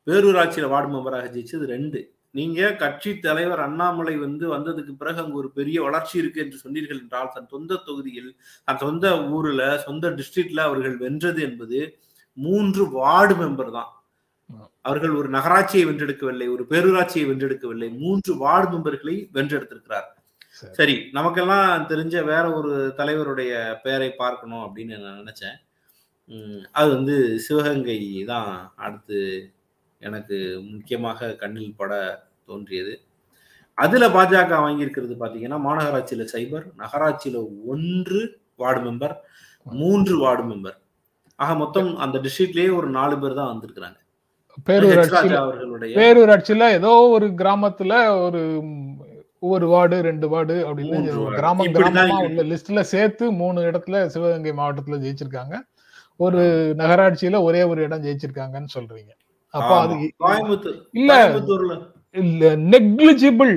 பேரூராட்சியில 0.07 0.69
வார்டு 0.69 0.93
மெம்பராக 0.95 1.27
ஜெயிச்சது 1.33 1.67
ரெண்டு. 1.67 2.01
நீங்க 2.31 2.73
கட்சி 2.73 3.19
தலைவர் 3.19 3.61
அண்ணாமலை 3.61 4.17
வந்து 4.17 4.49
வந்ததுக்கு 4.49 4.93
பிறகு 4.97 5.21
அங்க 5.21 5.37
ஒரு 5.37 5.53
பெரிய 5.53 5.83
வளர்ச்சி 5.83 6.19
இருக்கு 6.19 6.41
என்று 6.41 6.59
சொன்னீர்கள் 6.59 6.99
என்றால் 6.99 7.33
தன் 7.35 7.49
சொந்த 7.49 7.77
தொகுதியில் 7.77 8.31
தன் 8.69 8.79
சொந்த 8.79 9.21
ஊர்ல 9.29 9.79
சொந்த 9.79 10.11
டிஸ்ட்ரிக்ட்ல 10.11 10.59
அவர்கள் 10.59 10.97
வென்றது 10.97 11.43
என்பது 11.43 11.81
மூன்று 12.39 12.91
வார்டு 12.91 13.35
மெம்பர் 13.35 13.71
தான். 13.71 13.91
அவர்கள் 14.81 15.11
ஒரு 15.11 15.29
நகராட்சியை 15.29 15.85
வென்றெடுக்கவில்லை 15.87 16.49
ஒரு 16.51 16.67
பேரூராட்சியை 16.71 17.27
வென்றெடுக்கவில்லை 17.29 17.99
மூன்று 17.99 18.37
வார்டு 18.37 18.79
மெம்பர்களை 18.79 19.31
வென்றெடுத்திருக்கிறார் 19.35 20.09
சரி. 20.79 20.95
நமக்கெல்லாம் 21.13 21.87
தெரிஞ்ச 21.91 22.25
வேற 22.25 22.45
ஒரு 22.53 22.73
தலைவருடைய 22.99 23.53
பெயரை 23.85 24.11
பார்க்கணும் 24.23 24.65
அப்படின்னு 24.67 24.97
நான் 25.05 25.21
நினைச்சேன். 25.23 25.57
அது 26.73 26.89
வந்து 26.97 27.15
சிவகங்கை 27.47 27.99
தான் 28.33 28.51
அடுத்து 28.77 29.19
எனக்கு 30.03 30.37
முக்கியமாக 30.73 31.31
கண்ணில் 31.43 31.77
பட 31.77 31.93
தோன்றியது. 32.47 32.93
அதுல 33.79 34.07
பாஜக 34.09 34.57
வாங்கியிருக்கிறது 34.65 35.15
பாத்தீங்கன்னா 35.23 35.59
மாநகராட்சியில 35.67 36.25
சைபர் 36.35 36.67
நகராட்சியில 36.83 37.39
ஒன்று 37.67 38.21
வார்டு 38.57 38.81
மெம்பர் 38.87 39.15
மூன்று 39.67 40.15
வார்டு 40.19 40.45
மெம்பர். 40.51 40.79
ஆக 41.39 41.55
மொத்தம் 41.55 41.91
அந்த 41.97 42.17
டிஸ்ட்ரிக்ட்லயே 42.19 42.71
ஒரு 42.77 42.89
நாலு 42.99 43.15
பேர் 43.19 43.39
தான் 43.41 43.53
வந்திருக்கிறாங்க. 43.53 43.99
பேரூராட்சியில 45.99 46.65
ஏதோ 46.71 46.93
ஒரு 47.17 47.27
கிராமத்துல 47.41 47.93
ஒரு 48.27 48.41
ஒரு 49.51 49.67
வார்டு 49.73 49.97
ரெண்டு 50.07 50.27
வார்டு 50.33 50.57
அப்படின்னு. 50.69 50.99
கிராமம் 51.37 51.75
கிராமமா. 51.77 52.17
உள்ள 52.27 52.43
லிஸ்ட்ல 52.51 52.81
சேர்த்து 52.93 53.25
மூணு 53.41 53.61
இடத்துல 53.69 54.05
சிவகங்கை 54.15 54.53
மாவட்டத்துல 54.53 54.99
ஜெயிச்சிருக்காங்க. 55.05 55.55
ஒரு 56.21 56.41
நகராட்சியில 56.79 57.41
ஒரே 57.43 57.63
ஒரு 57.71 57.81
இடம் 57.83 58.05
ஜெயிச்சிருக்காங்கன்னு 58.05 58.75
சொல்றீங்க. 58.77 59.13
அப்ப 59.55 59.73
அது 59.81 59.95
இல்ல. 61.01 61.13
இல்ல 62.23 62.51
நெக்லிஜிபிள் 62.73 63.55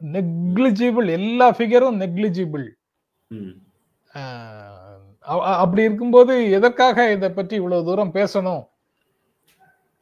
நெக்லிஜிபிள் 0.00 1.08
எல்லா 1.18 1.46
ஃபிகரும் 1.58 2.00
நெக்லிஜிபிள். 2.02 2.66
அப்படி 5.62 5.82
இருக்கும்போது 5.82 6.34
எதற்காக 6.50 7.06
இத 7.12 7.30
பற்றி 7.30 7.54
இவ்வளவு 7.56 7.86
தூரம் 7.88 8.14
பேசணும்? 8.18 8.62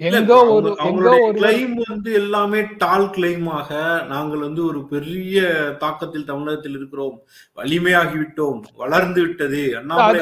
எங்கோ 0.01 0.39
ஒரு 0.55 0.69
எங்கோ 0.69 0.83
அவங்களுடைய 0.85 1.21
ஒரு 1.27 1.37
கிளைம் 1.39 1.77
வந்து 1.91 2.11
எல்லாமே 2.21 2.59
டால் 2.83 3.07
கிளைமாக 3.15 3.69
நாங்கள் 4.11 4.43
வந்து 4.47 4.61
ஒரு 4.71 4.81
பெரிய 4.91 5.37
தாக்கத்தில் 5.83 6.27
தமிழகத்தில் 6.31 6.77
இருக்கிறோம். 6.79 7.15
வலிமையாகிவிட்டோம். 7.59 8.59
வளர்ந்து 8.83 9.21
விட்டது. 9.25 9.63
அண்ணாமலை 9.79 10.21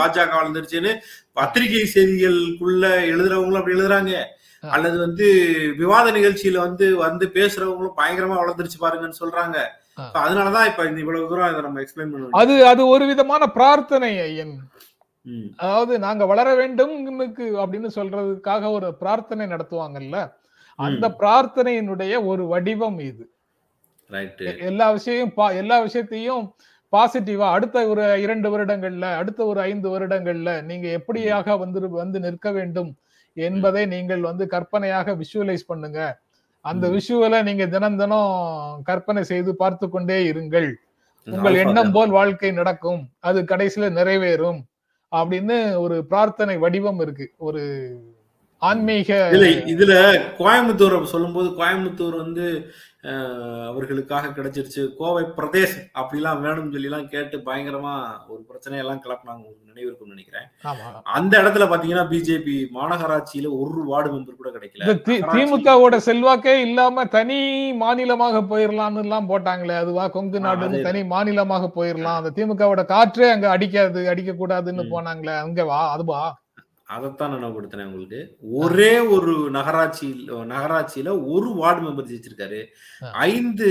பாஜக 0.00 0.32
வளர்ந்துருச்சுன்னு 0.38 0.92
பத்திரிகை 1.38 1.84
செய்திகளுக்குள்ள 1.94 2.84
எழுதுறவங்களும் 3.12 3.60
அப்படி 3.60 3.76
எழுதுறாங்க. 3.78 4.14
அல்லது 4.62 4.96
வந்து 5.04 5.26
விவாத 5.80 6.06
நிகழ்ச்சியில 6.18 6.58
வந்து 6.66 6.86
வந்து 7.06 7.26
பேசுறவங்களும் 7.38 7.98
பயங்கரமா 8.00 8.36
வளர்ந்துருச்சு 8.42 8.84
பாருங்கன்னு 8.84 9.22
சொல்றாங்க. 9.22 9.58
அதனாலதான் 10.22 10.68
இப்ப 10.70 10.84
இந்த 10.88 10.98
இவ்வளவு 11.04 11.28
தூரம் 11.28 11.52
இதை 11.52 11.62
நம்ம 11.66 11.82
எக்ஸ்பிளைன் 11.84 12.10
பண்ணுவோம் 12.12 12.38
அது 12.40 12.54
அது 12.72 12.82
ஒரு 12.94 13.04
விதமான 13.12 13.42
பிரார்த்தனை 13.58 14.10
ஐயன். 14.28 14.56
அதாவது 15.56 15.98
நாங்க 15.98 16.26
வளர 16.26 16.48
வேண்டும் 16.54 16.94
அப்படின்னு 17.62 17.90
சொல்றதுக்காக 17.98 18.70
ஒரு 18.70 18.88
பிரார்த்தனை 18.94 19.46
நடத்துவாங்கல்ல? 19.46 20.18
அந்த 20.78 21.06
பிரார்த்தனையினுடைய 21.22 22.14
ஒரு 22.24 22.46
வடிவம் 22.46 22.98
இது. 22.98 23.24
எல்லா 24.68 24.86
விஷயம் 24.90 25.32
எல்லா 25.62 25.76
விஷயத்தையும் 25.80 26.44
பாசிட்டிவா 26.92 27.46
அடுத்த 27.56 27.76
ஒரு 27.88 28.02
இரண்டு 28.20 28.48
வருடங்கள்ல 28.52 29.06
அடுத்த 29.20 29.40
ஒரு 29.46 29.60
ஐந்து 29.60 29.88
வருடங்கள்ல 29.94 30.50
நீங்க 30.62 30.86
எப்படியாக 30.98 31.58
வந்து 31.58 31.88
வந்து 31.90 32.20
நிற்க 32.20 32.50
வேண்டும் 32.50 32.90
என்பதை 33.36 33.82
நீங்கள் 33.86 34.20
வந்து 34.20 34.44
கற்பனையாக 34.46 35.16
விஷுவலைஸ் 35.22 35.66
பண்ணுங்க. 35.66 36.00
அந்த. 36.64 36.86
விஷுவலை 36.88 37.40
நீங்க 37.42 37.64
தினம் 37.66 37.96
தினம் 37.96 38.30
கற்பனை 38.82 39.22
செய்து 39.24 39.50
பார்த்து 39.56 39.86
கொண்டே 39.88 40.18
இருங்கள். 40.32 40.70
உங்கள் 41.26 41.54
எண்ணம் 41.54 41.92
போல் 41.92 42.10
வாழ்க்கை 42.10 42.50
நடக்கும். 42.52 43.02
அது 43.20 43.38
கடைசியில 43.42 43.86
நிறைவேறும். 43.98 44.60
அப்படின்னு 45.10 45.76
ஒரு 45.76 46.06
பிரார்த்தனை 46.06 46.58
வடிவம் 46.58 47.00
இருக்கு. 47.00 47.32
ஒரு 47.36 47.62
ஆன்மீக 48.62 49.10
இதுல 49.32 49.46
இதுல 49.74 49.94
கோயம்புத்தூர் 50.38 51.12
சொல்லும்போது 51.14 51.48
கோயம்புத்தூர் 51.58 52.16
வந்து 52.16 52.46
அவர்களுக்காக 53.70 54.30
கிடைச்சிருச்சு. 54.36 54.82
கோவை 54.98 55.24
பிரதேஷ் 55.36 55.74
அப்படிலாம் 56.00 56.40
வேணும்னு 56.44 56.72
சொல்லி 56.74 56.88
எல்லாம் 56.90 57.08
கேட்டு 57.08 57.36
பயங்கரமா 57.48 57.92
ஒரு 58.28 58.40
பிரச்சனையெல்லாம் 58.48 59.02
கிளப்பினாங்க 59.04 59.40
உங்களுக்கு 59.40 59.70
நினைவு 59.70 59.88
இருக்கும்னு 59.88 60.14
நினைக்கிறேன் 60.16 60.46
அந்த 61.16 61.32
இடத்துல 61.42 61.66
பாத்தீங்கன்னா 61.72 62.06
பிஜேபி 62.12 62.56
மாநகராட்சியில 62.78 63.50
ஒரு 63.58 63.82
வார்டு 63.90 64.10
மெம்பர் 64.14 64.40
கூட 64.40 64.50
கிடைக்கல. 64.50 64.94
திமுகவோட 65.34 65.98
செல்வாக்கே 66.08 66.54
இல்லாம 66.66 67.04
தனி 67.16 67.38
மாநிலமாக 67.82 68.42
போயிரலாம்னு 68.52 69.04
எல்லாம் 69.06 69.28
போட்டாங்களே 69.30 69.76
அதுவா? 69.82 70.06
கொங்கு 70.08 70.40
அதே 70.54 70.82
தனி. 70.82 71.02
மாநிலமாக 71.14 71.70
போயிரலாம். 71.78 72.18
அந்த 72.22 72.32
திமுகவோட 72.38 72.84
காற்றே 72.94 73.30
அங்க 73.30 73.48
அடிக்காது 73.50 74.02
அடிக்க 74.14 74.32
கூடாதுன்னு. 74.32 74.84
போனாங்களே 74.94 75.36
அங்க 75.44 75.64
வா 75.64 75.80
அதுவா? 75.94 76.22
அதைத்தான் 76.94 77.32
நினைவுபடுத்தினேன் 77.34 77.88
உங்களுக்கு. 77.90 78.20
ஒரே 78.62 78.92
ஒரு 79.14 79.32
நகராட்சி 79.56 80.08
நகராட்சியில 80.52 81.12
ஒரு 81.34 81.48
வார்டு 81.60 81.80
மெம்பர் 81.86 82.10
ஜெயிச்சிருக்காரு. 82.10 82.60
ஐந்து 83.28 83.68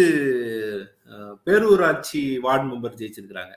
பேரூராட்சி 1.45 2.21
வார்டு 2.45 2.65
மெம்பர் 2.71 2.99
ஜெயிச்சிருக்கிறாங்க. 3.01 3.53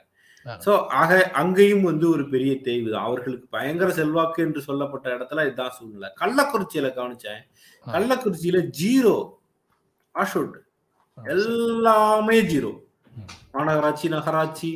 சோ 0.65 0.73
ஆக 0.99 1.17
அங்கேயும் 1.41 1.87
வந்து 1.89 2.05
ஒரு 2.09 2.23
பெரிய 2.33 2.51
தேய்வு 2.67 2.91
அவர்களுக்கு 2.97 3.47
பயங்கர 3.55 3.89
செல்வாக்கு 3.97 4.39
என்று 4.43 4.61
சொல்லப்பட்ட 4.67 5.07
இடத்துல 5.15 5.45
இதுதான் 5.47 5.75
சூழ்நிலை. 5.77 6.09
கள்ளக்குறிச்சியில 6.21 6.87
கவனிச்சேன். 6.99 7.41
கள்ளக்குறிச்சியில 7.85 8.61
ஜீரோ 8.81 9.15
ஆஷோட் 10.15 10.55
எல்லாமே 11.17 12.37
ஜீரோ. 12.53 12.71
மாநகராட்சி 13.53 14.07
நகராட்சி 14.15 14.71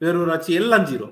பேரூராட்சி 0.00 0.52
எல்லாம் 0.62 0.86
ஜீரோ. 0.92 1.08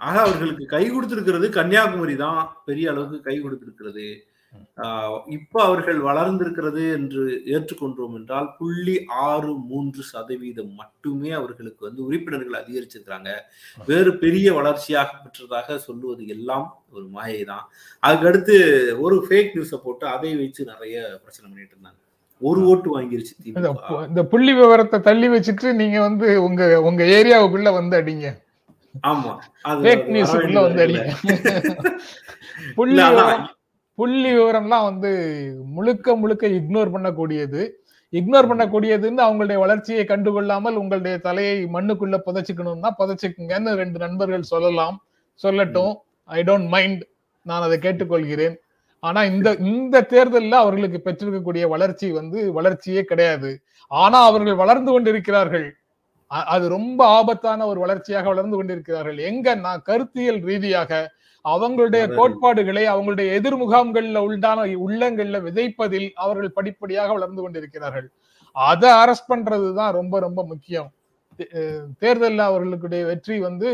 ஆக 0.00 0.20
அவர்களுக்கு 0.20 0.66
கை 0.66 0.90
கொடுத்திருக்கிறது 0.90 1.48
கன்னியாகுமரி 1.48 2.16
தான். 2.16 2.40
பெரிய 2.64 2.90
அளவுக்கு 2.90 3.20
கை 3.20 3.36
கொடுத்திருக்கிறது. 3.40 4.06
ஆஹ் 4.84 5.20
இப்ப 5.26 5.62
அவர்கள் 5.62 5.98
வளர்ந்திருக்கிறது 5.98 6.82
என்று 6.92 7.22
ஏற்றுக்கொண்டோம் 7.54 8.14
என்றால் 8.14 8.54
புள்ளி 8.58 9.04
ஆறு 9.06 9.52
மூன்று 9.70 10.02
சதவீதம் 10.02 10.74
மட்டுமே 10.74 11.30
அவர்களுக்கு 11.30 11.86
வந்து 11.86 12.04
உறுப்பினர்கள் 12.04 12.60
அதிகரிச்சிருக்கிறாங்க. 12.60 13.30
வேறு 13.86 14.16
பெரிய 14.16 14.54
வளர்ச்சியாக 14.54 15.10
பெற்றதாக 15.24 15.76
சொல்லுவது 15.76 16.26
எல்லாம் 16.26 16.66
ஒரு 16.92 17.06
மாயை 17.06 17.44
தான். 17.44 17.64
அதுக்கடுத்து 18.02 18.56
ஒரு 18.98 19.26
ஃபேக் 19.28 19.54
நியூஸை 19.56 19.76
போட்டு 19.76 20.06
அதை 20.06 20.36
வச்சு 20.36 20.64
நிறைய 20.64 20.96
பிரச்சனை 21.22 21.46
பண்ணிட்டு 21.50 21.74
இருந்தாங்க. 21.76 22.00
ஒரு 22.42 22.60
ஓட்டு 22.64 23.00
வாங்கிருச்சு 23.00 23.34
இந்த 24.08 24.22
புள்ளி 24.32 24.52
விவரத்தை 24.52 25.00
தள்ளி 25.00 25.28
வச்சுட்டு 25.28 25.72
நீங்க 25.72 26.00
வந்து 26.00 26.42
உங்க 26.42 26.62
உங்க 26.80 27.04
ஏரியாவுக்குள்ள 27.04 27.72
வந்து 27.72 27.96
அடிங்க. 28.02 28.26
ஆமா. 29.02 29.38
புள்ளி 32.74 33.02
புள்ளி 33.94 34.30
விவரம்லாம் 34.34 34.84
வந்து 34.84 35.10
முழுக்க 35.64 36.16
முழுக்க 36.16 36.46
இக்னோர் 36.46 36.92
பண்ணக்கூடியது. 36.94 37.70
இக்னோர் 38.12 38.48
பண்ணக்கூடியதுன்னு 38.50 39.22
அவங்களுடைய 39.26 39.58
வளர்ச்சியை 39.58 40.04
கண்டுகொள்ளாமல் 40.04 40.74
உங்களுடைய 40.74 41.18
தலையை 41.18 41.66
மண்ணுக்குள்ள 41.66 42.18
புதைச்சுக்கணும்னா 42.26 42.90
புதைச்சுக்குங்கன்னு 42.98 43.74
ரெண்டு 43.74 43.98
நண்பர்கள் 43.98 44.42
சொல்லலாம். 44.42 45.04
சொல்லட்டும். 45.42 45.94
ஐ 46.24 46.42
டோன்ட் 46.42 46.68
மைண்ட் 46.68 47.04
நான் 47.42 47.62
அதை 47.62 47.78
கேட்டுக்கொள்கிறேன். 47.78 48.54
ஆனா 49.00 49.24
இந்த 49.24 49.56
இந்த 49.58 50.06
தேர்தல்ல 50.10 50.50
அவர்களுக்கு 50.50 51.00
பெற்றிருக்கக்கூடிய 51.04 51.68
வளர்ச்சி 51.68 52.10
வந்து 52.10 52.52
வளர்ச்சியே 52.52 53.04
கிடையாது. 53.04 53.62
ஆனா 53.88 54.24
அவர்கள் 54.24 54.54
வளர்ந்து 54.54 54.92
கொண்டிருக்கிறார்கள். 54.92 55.76
அது 56.30 56.64
ரொம்ப 56.68 57.00
ஆபத்தான 57.18 57.66
ஒரு 57.66 57.78
வளர்ச்சியாக 57.84 58.26
வளர்ந்து 58.32 58.56
கொண்டிருக்கிறார்கள். 58.56 59.18
எங்க 59.30 59.54
நான் 59.66 59.84
கருத்தியல் 59.90 60.40
ரீதியாக 60.48 60.92
அவங்களுடைய 61.44 62.04
கோட்பாடுகளை 62.14 62.84
அவங்களுடைய 62.92 63.26
எதிர் 63.38 63.58
முகாம்கள்ல 63.62 64.20
உண்டான 64.28 64.64
உள்ளங்கள்ல 64.86 65.40
விதைப்பதில் 65.48 66.08
அவர்கள் 66.24 66.56
படிப்படியாக 66.58 67.10
வளர்ந்து 67.12 67.42
கொண்டிருக்கிறார்கள். 67.42 68.08
அதை 68.56 68.90
அரஸ்ட் 69.02 69.30
பண்றதுதான் 69.32 69.92
ரொம்ப 70.00 70.18
ரொம்ப 70.26 70.40
முக்கியம். 70.52 70.88
தேர்தல்ல 72.02 72.42
அவர்களுடைய 72.50 73.02
வெற்றி 73.10 73.36
வந்து 73.48 73.68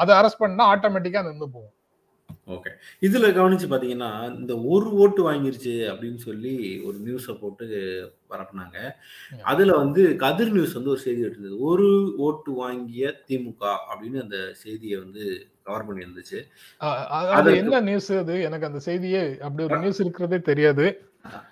அதை 0.00 0.12
அரஸ்ட் 0.20 0.42
பண்ணா 0.44 0.64
ஆட்டோமேட்டிக்கா 0.72 1.22
நின்று 1.28 1.46
போகும். 1.50 1.74
ஓகே 2.46 2.70
இதுல 3.00 3.28
கவனிச்சு 3.30 3.66
பாத்தீங்கன்னா 3.70 4.38
இந்த 4.38 4.58
ஒரு 4.58 4.92
ஓட்டு 4.92 5.32
வாங்கிருச்சு 5.32 5.72
அப்படின்னு 5.90 6.16
சொல்லி 6.16 6.80
ஒரு 6.84 6.96
நியூஸை 7.04 7.38
போட்டு 7.38 7.66
பரப்புனாங்க. 8.30 8.76
அதுல 9.42 9.72
வந்து 9.72 10.16
கதிர் 10.16 10.52
நியூஸ் 10.52 10.72
வந்து 10.72 10.90
ஒரு 10.90 10.98
செய்தி 10.98 11.20
எடுத்தது 11.20 11.58
ஒரு 11.60 12.14
ஓட்டு 12.16 12.52
வாங்கிய 12.52 13.14
திமுக 13.28 13.76
அப்படின்னு 13.90 14.20
அந்த 14.22 14.50
செய்தியை 14.52 14.98
வந்து 14.98 15.46
கவர் 15.62 15.86
பண்ணி 15.86 16.04
இருந்துச்சு 16.04 16.38
அது 17.32 17.56
என்ன 17.56 17.80
நியூஸ் 17.80 18.12
அது? 18.12 18.42
எனக்கு 18.42 18.66
அந்த 18.66 18.78
செய்தியே 18.78 19.38
அப்படி 19.40 19.64
ஒரு 19.64 19.78
நியூஸ் 19.78 20.00
இருக்கிறதே 20.00 20.40
தெரியாது. 20.40 21.00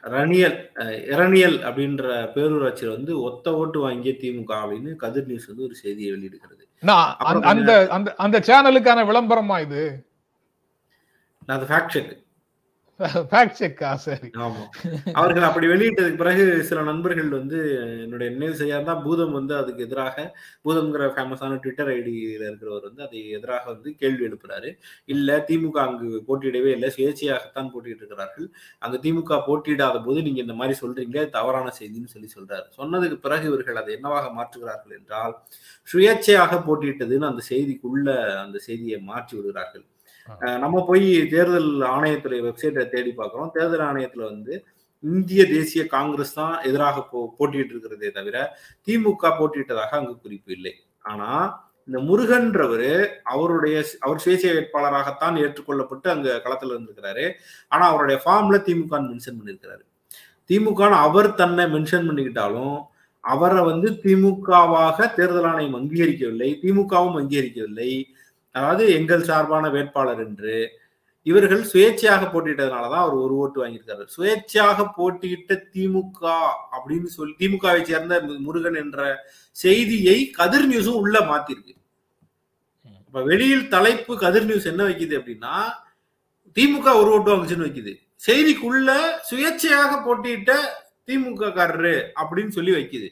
ரணியல் 0.03 0.59
இரணியல் 1.07 1.59
அப்படின்ற 1.59 2.03
பேரூராட்சியில் 2.35 2.89
வந்து 2.89 3.21
ஒத்த 3.21 3.55
ஓட்டு 3.55 3.81
வாங்கிய 3.81 4.15
திமுக 4.21 4.53
அப்படின்னு 4.63 4.97
கதிர் 4.97 5.27
நியூஸ் 5.27 5.47
வந்து 5.47 5.63
ஒரு 5.63 5.75
செய்தியை 5.75 6.13
வெளியிடுகிறது. 6.13 6.63
அந்த- 7.25 7.47
அந்த 7.89 8.15
அந்த 8.17 8.39
சேனலுக்கான 8.39 9.05
விளம்பரமா 9.05 9.61
இது? 9.61 9.83
அது 11.49 11.67
ஃபேக்ட் 11.71 11.97
செக் 11.97 12.13
ஃபேக்ட் 13.31 13.57
செக்கா 13.59 13.89
சரி. 14.03 14.29
ஆமா. 14.45 14.65
அவர்கள் 15.13 15.47
அப்படி 15.47 15.67
வெளியிட்டதுக்கு 15.71 16.21
பிறகு 16.21 16.43
சில 16.69 16.83
நண்பர்கள் 16.89 17.31
வந்து 17.31 17.59
என்னுடைய 18.03 18.29
நினைவு 18.35 18.55
செய்யாதான் 18.61 19.01
பூதம் 19.07 19.35
வந்து 19.39 19.55
அதுக்கு 19.61 19.85
எதிராக 19.87 20.27
பூதம்ங்கிற 20.65 21.07
ஃபேமஸான 21.15 21.59
ட்விட்டர் 21.63 21.91
ஐடியில 21.95 22.45
இருக்கிறவர் 22.49 22.87
வந்து 22.89 23.03
அதை 23.07 23.23
எதிராக 23.39 23.65
வந்து 23.73 23.91
கேள்வி 24.03 24.23
எழுப்புறாரு. 24.29 24.71
இல்ல 25.09 25.39
திமுக 25.49 25.79
அங்கு 25.87 26.11
போட்டியிடவே 26.29 26.71
இல்லை. 26.77 26.91
சுயேட்சையாகத்தான் 26.97 27.73
போட்டியிட்டு 27.73 28.05
இருக்கிறார்கள். 28.05 28.47
அங்க 28.83 28.99
திமுக 29.05 29.41
போட்டியிடாத 29.49 30.03
போது 30.07 30.23
நீங்க 30.23 30.41
இந்த 30.47 30.57
மாதிரி 30.61 30.77
சொல்றீங்க 30.83 31.19
தவறான 31.31 31.73
செய்தின்னு 31.81 32.13
சொல்லி 32.15 32.31
சொல்றாரு. 32.37 32.67
சொன்னதுக்கு 32.79 33.19
பிறகு 33.27 33.49
இவர்கள் 33.53 33.81
அதை 33.83 33.93
என்னவாக 33.99 34.31
மாற்றுகிறார்கள் 34.39 34.97
என்றால் 35.01 35.35
சுயேட்சையாக 35.89 36.61
போட்டியிட்டதுன்னு 36.69 37.31
அந்த 37.33 37.45
செய்திக்குள்ள 37.51 38.09
அந்த 38.45 38.61
செய்தியை 38.69 39.01
மாற்றி 39.11 39.35
விடுகிறார்கள். 39.37 39.87
நம்ம 40.63 40.85
போய் 40.87 41.29
தேர்தல் 41.33 41.71
ஆணையத்துறை 41.95 42.39
வெப்சைட்டை 42.47 42.85
தேடி 42.89 43.13
பார்க்குறோம். 43.19 43.51
தேர்தல் 43.51 43.85
ஆணையத்துல 43.89 44.25
வந்து 44.33 44.65
இந்திய 45.03 45.47
தேசிய 45.47 45.87
காங்கிரஸ் 45.87 46.35
தான் 46.35 46.55
எதிராக 46.63 47.01
போ 47.03 47.35
போட்டிட்டு 47.39 47.73
இருக்கிறதே 47.75 48.11
தவிர 48.11 48.37
திமுக 48.87 49.33
போட்டியிட்டதாக 49.39 49.91
அங்கு 49.91 50.15
குறிப்பு 50.23 50.53
இல்லை. 50.53 50.73
ஆனா 51.01 51.29
இந்த 51.89 51.99
முருகன்றவர் 52.09 52.91
அவருடைய 53.23 53.77
அவர் 54.01 54.23
சுயேட்சை 54.25 54.51
வேட்பாளராகத்தான் 54.57 55.37
ஏற்றுக்கொள்ளப்பட்டு 55.43 56.09
அங்க 56.09 56.41
களத்துல 56.45 56.75
இருந்திருக்கிறாரு. 56.75 57.27
ஆனா 57.69 57.85
அவருடைய 57.91 58.21
ஃபார்ம்ல 58.25 58.59
திமுக 58.69 59.01
மென்ஷன் 59.11 59.39
பண்ணியிருக்கிறாரு. 59.39 59.85
திமுக 60.51 60.83
அவர் 61.07 61.29
தன்னை 61.35 61.65
மென்ஷன் 61.65 62.09
பண்ணிக்கிட்டாலும் 62.09 62.77
அவரை 63.21 63.65
வந்து 63.65 63.89
திமுகவாக 64.05 65.15
தேர்தல் 65.15 65.49
ஆணையம் 65.51 65.77
அங்கீகரிக்கவில்லை 65.79 66.49
திமுகவும் 66.63 67.19
அங்கீகரிக்கவில்லை. 67.21 67.91
அதாவது 68.55 68.85
எங்கள் 68.93 69.23
சார்பான 69.23 69.71
வேட்பாளர் 69.71 70.21
என்று 70.21 70.81
இவர்கள் 71.23 71.63
சுயேட்சையாக 71.73 72.25
போட்டியிட்டதுனாலதான் 72.31 73.05
அவர் 73.05 73.15
ஒரு 73.15 73.35
ஓட்டு 73.35 73.67
வாங்கியிருக்காரு. 73.67 74.05
சுயேட்சையாக 74.17 74.93
போட்டியிட்ட 74.97 75.55
திமுக 75.75 76.23
அப்படின்னு 76.73 77.05
சொல்லி 77.05 77.35
திமுகவை 77.39 77.83
சேர்ந்த 77.83 78.21
முருகன் 78.23 78.75
என்ற 78.75 79.29
செய்தியை 79.51 80.31
கதிர் 80.31 80.69
நியூஸும் 80.71 81.01
உள்ள 81.05 81.19
மாத்திருக்கு. 81.21 81.75
இப்ப 83.07 83.23
வெளியில் 83.23 83.69
தலைப்பு 83.69 84.19
கதிர் 84.19 84.45
நியூஸ் 84.45 84.71
என்ன 84.73 84.83
வைக்குது 84.85 85.15
அப்படின்னா 85.21 85.55
திமுக 86.57 86.87
ஒரு 87.01 87.11
ஓட்டு 87.11 87.31
வாங்குச்சுன்னு 87.33 87.67
வைக்குது. 87.69 87.93
செய்திக்குள்ள 88.27 88.91
சுயேட்சையாக 89.31 89.93
போட்டியிட்ட 90.05 90.53
திமுக 91.07 91.53
காரரு 91.59 91.97
அப்படின்னு 92.21 92.49
சொல்லி 92.49 92.73
வைக்குது. 92.73 93.09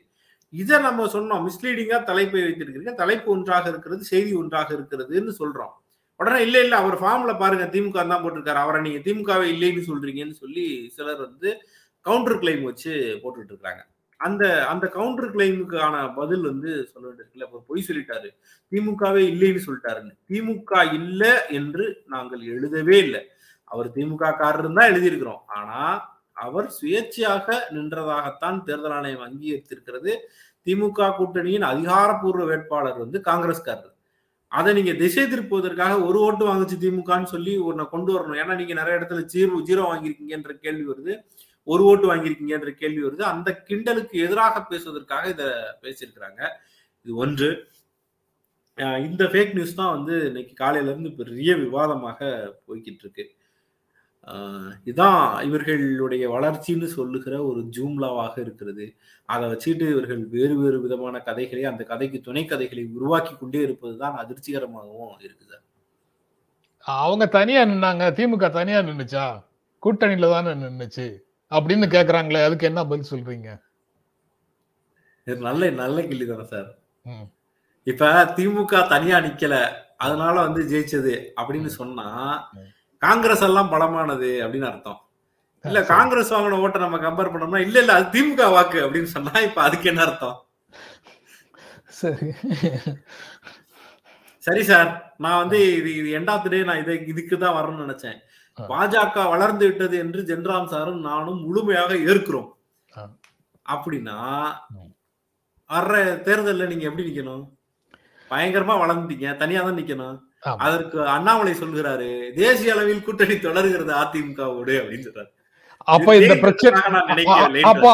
இதை 0.53 0.77
நம்ம 0.79 1.07
சொன்னோம். 1.15 1.45
மிஸ்லீடிங்கா 1.47 1.99
தலைப்பை 2.11 2.41
வைத்திருக்கிறீங்க. 2.45 2.95
தலைப்பு 2.95 3.29
ஒன்றாக 3.31 3.67
இருக்கிறது 3.73 4.03
செய்தி 4.13 4.33
ஒன்றாக 4.43 4.69
இருக்கிறதுன்னு 4.77 5.33
சொல்றோம். 5.41 5.73
உடனே 6.21 6.41
இல்ல 6.47 6.57
இல்ல 6.65 6.75
அவர் 6.77 6.97
ஃபார்ம்ல 7.03 7.33
பாருங்க 7.39 7.65
திமுக 7.75 8.01
தான் 8.11 8.23
போட்டிருக்காரு. 8.25 8.61
அவரை 8.65 8.81
நீங்க 8.83 9.01
திமுகவை 9.07 9.47
இல்லைன்னு 9.55 9.83
சொல்றீங்கன்னு 9.91 10.37
சொல்லி 10.43 10.67
சிலர் 10.97 11.23
வந்து 11.27 11.51
கவுண்டர் 12.07 12.41
கிளைம் 12.43 12.63
வச்சு 12.63 12.93
போட்டுட்டு 13.23 13.53
இருக்காங்க 13.55 13.83
அந்த 14.21 14.45
அந்த 14.73 14.85
கவுண்டர் 14.97 15.33
கிளைமுக்கான 15.35 15.95
பதில் 16.15 16.45
வந்து 16.51 16.71
சொல்ல 16.91 17.05
வேண்டியிருக்குல்ல 17.07 17.47
அவர் 17.49 17.69
பொய் 17.71 17.87
சொல்லிட்டாரு. 17.89 18.29
திமுகவே 18.73 19.23
இல்லைன்னு 19.33 19.65
சொல்லிட்டாருன்னு. 19.67 20.15
திமுக 20.31 20.73
இல்லை 20.99 21.33
என்று 21.59 21.85
நாங்கள் 22.07 22.43
எழுதவே 22.55 22.99
இல்லை. 22.99 23.23
அவர் 23.71 23.89
திமுக 23.97 24.33
காரர் 24.43 24.69
தான் 24.79 24.91
எழுதியிருக்கிறோம். 24.93 25.43
ஆனா 25.59 25.79
அவர் 26.37 26.69
சுயேட்சையாக 26.79 27.57
நின்றதாகத்தான் 27.77 28.59
தேர்தல் 28.69 28.95
ஆணையம் 28.99 29.25
அங்கீகரித்திருக்கிறது. 29.27 30.13
திமுக 30.67 31.09
கூட்டணியின் 31.17 31.67
அதிகாரப்பூர்வ 31.73 32.45
வேட்பாளர் 32.51 33.03
வந்து 33.05 33.19
காங்கிரஸ்காரர். 33.31 33.95
அதை 34.53 34.71
நீங்க 34.75 34.93
திசை 34.93 35.25
திருப்புவதற்காக 35.27 35.95
ஒரு 36.07 36.19
ஓட்டு 36.27 36.45
வாங்குச்சு 36.49 36.77
திமுகன்னு 36.85 37.33
சொல்லி 37.35 37.53
உன்னை 37.69 37.85
கொண்டு 37.95 38.11
வரணும். 38.17 38.41
ஏன்னா 38.43 38.55
நீங்க 38.61 38.75
நிறைய 38.81 38.99
இடத்துல 38.99 39.23
ஜீரோ 39.35 39.61
ஜீரோ 39.69 39.83
வாங்கியிருக்கீங்கன்ற 39.91 40.55
கேள்வி 40.65 40.85
வருது. 40.93 41.15
ஒரு 41.67 41.83
ஓட்டு 41.91 42.07
வாங்கியிருக்கீங்கன்ற 42.11 42.71
கேள்வி 42.83 43.03
வருது. 43.07 43.23
அந்த 43.33 43.51
கிண்டலுக்கு 43.69 44.17
எதிராக 44.27 44.63
பேசுவதற்காக 44.71 45.29
இதை 45.29 45.47
பேசியிருக்கிறாங்க. 45.85 46.41
இது 47.05 47.15
ஒன்று. 47.17 47.51
இந்த 48.79 49.25
ஃபேக் 49.25 49.55
நியூஸ் 49.57 49.79
தான் 49.81 49.95
வந்து 49.97 50.15
இன்னைக்கு 50.29 50.55
காலையில 50.55 50.91
இருந்து 50.91 51.11
பெரிய 51.13 51.57
விவாதமாக 51.57 52.21
போய்கிட்டு 52.67 53.03
இருக்கு. 53.05 53.25
இதான் 54.87 55.23
இவர்களுடைய 55.43 56.25
வளர்ச்சின்னு 56.29 56.89
சொல்லுகிற 56.97 57.35
ஒரு 57.45 57.61
ஜூம்லாவாக 57.77 58.35
இருக்கிறது. 58.39 58.85
அதை 59.29 59.45
வச்சுட்டு 59.51 59.87
இவர்கள் 59.91 60.23
வேறு 60.29 60.55
வேறு 60.57 60.79
விதமான 60.81 61.17
கதைகளை 61.21 61.65
அந்த 61.65 61.83
கதைக்கு 61.85 62.19
துணை 62.21 62.45
கதைகளை 62.45 62.85
உருவாக்கி 62.97 63.35
கொண்டே 63.35 63.61
இருப்பது 63.63 63.97
தான் 63.99 64.19
அதிர்ச்சிகரமாகவும் 64.23 65.17
இருக்குது 65.27 65.57
அவங்க 66.87 67.25
தனியா 67.29 67.61
நின்னாங்க 67.65 68.05
திமுக 68.19 68.47
தனியா 68.51 68.79
நின்னுச்சா? 68.83 69.25
கூட்டணியில 69.83 70.31
தானே 70.31 70.53
நின்னுச்சு? 70.63 71.07
அப்படின்னு 71.53 71.87
கேக்குறாங்களே 71.95 72.41
அதுக்கு 72.45 72.69
என்ன 72.71 72.81
பதில் 72.85 73.11
சொல்றீங்க? 73.11 73.51
நல்ல 75.27 75.71
நல்ல 75.81 75.99
கேள்வி 76.03 76.27
தானே 76.27 76.47
சார் 76.53 76.71
இப்ப 77.87 78.09
திமுக 78.37 78.81
தனியா 78.89 79.19
நிக்கல 79.21 79.55
அதனால 79.97 80.35
வந்து 80.41 80.63
ஜெயிச்சது 80.63 81.15
அப்படின்னு 81.37 81.71
சொன்னா 81.81 82.07
காங்கிரஸ் 83.03 83.45
எல்லாம் 83.47 83.73
பலமானது 83.73 84.31
அப்படின்னு 84.45 84.71
அர்த்தம் 84.71 85.01
இல்ல. 85.65 85.81
காங்கிரஸ் 85.93 86.33
வாங்கின 86.35 86.61
ஓட்டை 86.63 86.79
நம்ம 86.83 86.99
கம்பேர் 87.03 87.33
பண்ணோம்னா 87.33 87.61
இல்ல 87.65 87.77
இல்ல 87.83 87.93
அது 87.97 88.07
திமுக 88.15 88.49
வாக்கு 88.55 88.79
அப்படின்னு 88.85 89.11
சொன்னா 89.15 89.35
இப்ப 89.47 89.61
அதுக்கு 89.67 89.91
என்ன 89.93 90.03
அர்த்தம் 90.07 90.39
சரி 91.99 92.29
சரி 94.43 94.63
சார் 94.69 94.89
நான் 95.25 95.41
வந்து 95.43 95.59
இது 95.79 95.91
இது 95.99 96.09
எண்டாவது 96.19 96.51
டே 96.53 96.61
நான் 96.69 96.81
இதை 96.81 96.95
இதுக்கு 97.13 97.35
தான் 97.37 97.57
வரணும்னு 97.57 97.85
நினைச்சேன். 97.85 98.17
பாஜக 98.59 99.25
வளர்ந்து 99.33 99.65
விட்டது 99.69 99.97
என்று 100.05 100.21
ஜென்ராம் 100.31 100.71
சாரும் 100.73 101.05
நானும் 101.07 101.39
முழுமையாக 101.45 101.91
ஏற்கிறோம். 102.09 102.49
அப்படின்னா. 103.67 104.17
வர்ற 105.71 105.95
தேர்தல்ல 106.27 106.69
நீங்க 106.71 106.85
எப்படி 106.89 107.07
நிக்கணும் 107.09 107.45
பயங்கரமா 108.31 108.75
வளர்ந்துட்டீங்க 108.83 109.29
தனியா 109.41 109.61
தான் 109.63 109.79
நிக்கணும். 109.81 110.19
அதற்கு 110.65 110.99
அண்ணாமலை 111.11 111.53
சொல்கிறாரு 111.55 112.09
தேசிய 112.37 112.73
அளவில் 112.73 113.05
கூட்டணி 113.05 113.37
தொடர்கிறது 113.39 113.93
அதிமுகவோடு 113.99 114.75
அப்படின்னு 114.81 115.07
சொல்றாரு. 115.07 115.31
அப்ப 115.89 116.09
இந்த 116.17 116.35
பிரச்சனை 116.43 116.81
அப்ப 117.71 117.85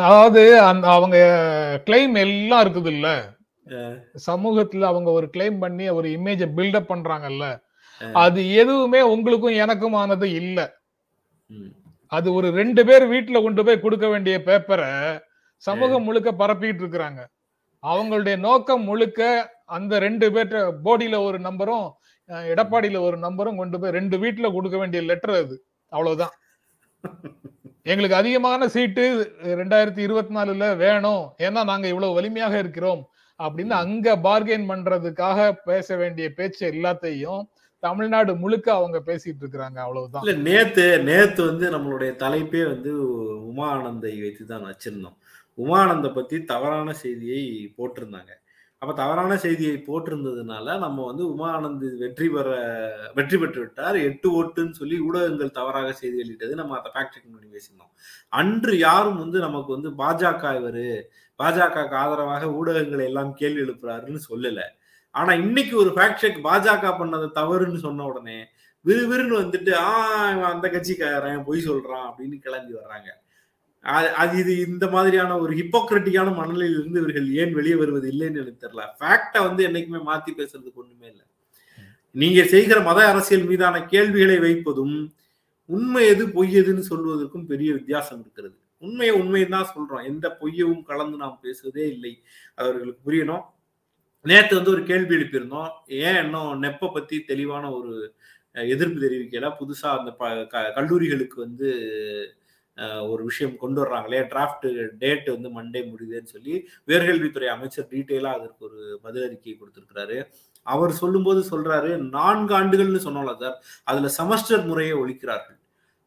அதாவது 0.00 0.40
அந்த 0.64 0.86
அவங்க 0.96 1.16
கிளைம் 1.86 2.16
எல்லாம் 2.22 2.62
இருக்குது 2.64 2.90
இல்ல? 2.94 3.08
சமூகத்துல 4.24 4.88
அவங்க 4.88 5.10
ஒரு 5.10 5.26
கிளைம் 5.34 5.58
பண்ணி 5.58 5.84
ஒரு 5.90 6.08
இமேஜ 6.16 6.46
பில்டப் 6.56 6.90
பண்றாங்கல்ல? 6.90 7.44
அது 8.20 8.40
எதுவுமே 8.54 9.00
உங்களுக்கும் 9.12 9.58
எனக்குமானது 9.62 10.26
இல்ல. 10.38 10.58
ம். 11.50 11.70
அது 12.12 12.28
ஒரு 12.34 12.48
ரெண்டு 12.52 12.82
பேர் 12.86 13.04
வீட்டுல 13.10 13.42
கொண்டு 13.42 13.62
போய் 13.64 13.82
கொடுக்க 13.82 14.06
வேண்டிய 14.08 14.36
பேப்பரை 14.46 14.88
சமூகம் 15.64 16.04
முழுக்க 16.04 16.30
பரப்பிட்டு 16.34 16.82
இருக்கிறாங்க. 16.82 17.20
அவங்களுடைய 17.82 18.38
நோக்கம் 18.38 18.84
முழுக்க 18.84 19.20
அந்த 19.64 19.98
ரெண்டு 19.98 20.26
பேர்ட்ட 20.30 20.58
போடியில 20.84 21.22
ஒரு 21.24 21.38
நம்பரும் 21.38 21.88
எடப்பாடியில 22.30 23.00
ஒரு 23.00 23.16
நம்பரும் 23.16 23.56
கொண்டு 23.56 23.80
போய் 23.80 23.96
ரெண்டு 23.98 24.16
வீட்டுல 24.18 24.52
கொடுக்க 24.52 24.76
வேண்டிய 24.78 25.02
லெட்டர் 25.02 25.34
அது. 25.34 25.64
அவ்வளவுதான். 25.88 26.34
எங்களுக்கு 27.82 28.16
அதிகமான 28.16 28.68
சீட்டு 28.68 29.04
ரெண்டாயிரத்தி 29.42 29.98
இருபத்தி 29.98 30.34
நாலுல 30.34 30.76
வேணும். 30.76 31.24
ஏன்னா 31.38 31.64
நாங்க 31.64 31.88
இவ்வளவு 31.88 32.14
வலிமையாக 32.14 32.58
இருக்கிறோம் 32.58 33.08
அப்படின்னு 33.38 33.74
அங்க 33.84 34.16
பார்கெயின் 34.16 34.68
பண்றதுக்காக 34.70 35.52
பேச 35.64 35.96
வேண்டிய 35.96 36.28
பேச்சு 36.32 36.72
எல்லாத்தையும் 36.72 37.42
தமிழ்நாடு 37.78 38.36
முழுக்க 38.36 38.72
அவங்க 38.72 38.98
பேசிட்டு 39.06 39.42
இருக்கிறாங்க. 39.42 39.78
அவ்வளவுதான். 39.78 40.22
இல்ல 40.22 40.50
நேத்து 40.50 41.02
நேத்து 41.02 41.46
வந்து 41.46 41.66
நம்மளுடைய 41.70 42.10
தலைப்பே 42.24 42.64
வந்து 42.66 42.92
உமானந்தை 43.50 44.20
வைத்து 44.20 44.46
தான் 44.46 44.66
வச்சிருந்தோம். 44.70 45.16
உமானந்த 45.58 46.14
பத்தி 46.14 46.44
தவறான 46.44 46.92
செய்தியை 46.92 47.74
போட்டிருந்தாங்க. 47.78 48.30
அப்ப 48.78 48.94
தவறான 48.94 49.36
செய்தியை 49.36 49.84
போட்டிருந்ததுனால 49.86 50.78
நம்ம 50.78 51.06
வந்து 51.06 51.24
உமானந்த் 51.24 51.98
வெற்றி 51.98 52.28
பெற 52.28 52.48
வெற்றி 53.14 53.38
பெற்று 53.38 53.60
விட்டார். 53.60 53.96
எட்டு 53.96 54.42
ஓட்டுன்னு 54.42 54.70
சொல்லி 54.70 54.98
ஊடகங்கள் 54.98 55.50
தவறாக 55.50 55.92
செய்தி 55.92 56.16
வெளியிட்டது. 56.16 56.54
நம்ம 56.54 56.78
அதை 56.78 56.92
ஃபேக்ட் 56.94 57.12
செக் 57.12 57.32
பண்ணி 57.32 57.56
பேசியிருந்தோம். 57.56 57.92
அன்று 58.28 58.78
யாரும் 58.78 59.18
வந்து 59.18 59.38
நமக்கு 59.38 59.72
வந்து 59.72 59.90
பாஜக 59.90 60.56
இவர் 60.56 61.08
பாஜகவுக்கு 61.38 61.94
ஆதரவாக 61.94 62.46
ஊடகங்களை 62.46 63.04
எல்லாம் 63.04 63.34
கேள்வி 63.34 63.60
எழுப்புறாருன்னு 63.60 64.18
சொல்லல. 64.30 64.60
ஆனா 65.10 65.32
இன்னைக்கு 65.32 65.76
ஒரு 65.76 65.90
ஃபேக்ட் 65.90 66.14
செக் 66.14 66.46
பாஜக 66.46 66.94
பண்ணது 66.98 67.28
தவறுன்னு 67.34 67.76
சொன்ன 67.76 68.04
உடனே 68.04 68.44
விறுவிறுன்னு 68.84 69.40
வந்துட்டு 69.40 69.70
ஆஹ் 69.70 70.42
அந்த 70.42 70.68
கட்சிக்காரன் 70.68 71.44
பொய் 71.44 71.68
சொல்றான் 71.68 72.10
அப்படின்னு 72.10 72.38
கிளம்பி 72.38 72.72
வர்றாங்க. 72.72 73.08
அது- 73.82 74.12
அது 74.12 74.38
இது 74.38 74.58
இந்த 74.58 74.88
மாதிரியான 74.90 75.38
ஒரு 75.38 75.56
ஹிப்போக்ரட்டிக்கான 75.56 76.34
மனநிலையில் 76.34 76.80
இருந்து 76.80 77.00
இவர்கள் 77.00 77.34
ஏன் 77.34 77.52
வெளியே 77.52 77.74
வருவது 77.74 78.10
இல்லைன்னு 78.10 78.36
எனக்கு 78.36 78.68
தெரியல. 78.68 78.84
ஃபேக்டை 79.00 79.38
வந்து 79.38 79.68
என்னைக்குமே 79.68 80.00
மாத்தி 80.06 80.30
பேசுறதுக்கு 80.36 80.74
ஒண்ணுமே 80.74 81.06
இல்லை. 81.06 81.24
நீங்க 82.10 82.44
செய்கிற 82.44 82.80
மத 82.80 83.06
அரசியல் 83.06 83.46
மீதான 83.46 83.84
கேள்விகளை 83.84 84.38
வைப்பதும் 84.38 85.14
உண்மை 85.64 86.06
எது 86.06 86.30
பொய் 86.30 86.56
எதுன்னு 86.56 86.82
சொல்வதற்கும் 86.90 87.46
பெரிய 87.46 87.72
வித்தியாசம் 87.72 88.20
இருக்கிறது. 88.20 88.58
உண்மையை 88.78 89.14
உண்மையை 89.14 89.48
தான் 89.48 89.66
சொல்றோம். 89.74 90.04
எந்த 90.04 90.36
பொய்யவும் 90.40 90.82
கலந்து 90.82 91.16
நாம் 91.16 91.38
பேசுவதே 91.42 91.92
இல்லை. 91.92 92.22
அது 92.54 92.68
அவர்களுக்கு 92.68 93.10
புரியணும். 93.10 93.40
நேற்று 94.22 94.56
வந்து 94.56 94.70
ஒரு 94.70 94.82
கேள்வி 94.82 95.16
எழுப்பியிருந்தோம். 95.16 95.68
ஏன் 95.86 96.24
இன்னும் 96.24 96.62
நெப்பை 96.62 96.92
பத்தி 96.92 97.20
தெளிவான 97.20 97.70
ஒரு 97.70 98.14
எதிர்ப்பு 98.52 99.00
தெரிவிக்கல? 99.00 99.52
புதுசா 99.60 99.98
அந்த 99.98 100.10
ப- 100.10 100.46
க- 100.46 100.72
கல்லூரிகளுக்கு 100.74 101.40
வந்து 101.40 101.68
ஒரு 103.12 103.22
விஷயம் 103.28 103.54
கொண்டு 103.62 103.78
வர்றாங்களே. 103.82 104.20
டிராஃப்ட் 104.32 104.66
டேட் 105.02 105.26
வந்து 105.34 105.48
மண்டே 105.58 105.80
முடியுதுன்னு 105.90 106.32
சொல்லி 106.34 106.54
உயர்கல்வித்துறை 106.90 107.48
அமைச்சர் 107.54 107.90
டீட்டெயிலா 107.92 108.32
அதற்கு 108.38 108.60
ஒரு 108.68 108.80
பதில் 109.04 109.26
அறிக்கை 109.28 109.54
கொடுத்திருக்கிறாரு. 109.56 110.18
அவர் 110.66 110.92
சொல்லும்போது 111.02 111.40
சொல்றாரு 111.52 111.90
நான்கு 112.16 112.54
ஆண்டுகள்னு 112.58 113.06
சொன்னோம்ல 113.06 113.34
சார் 113.42 113.56
அதுல 113.90 114.10
செமஸ்டர் 114.18 114.68
முறையை 114.70 114.94
ஒழிக்கிறார்கள். 115.02 115.58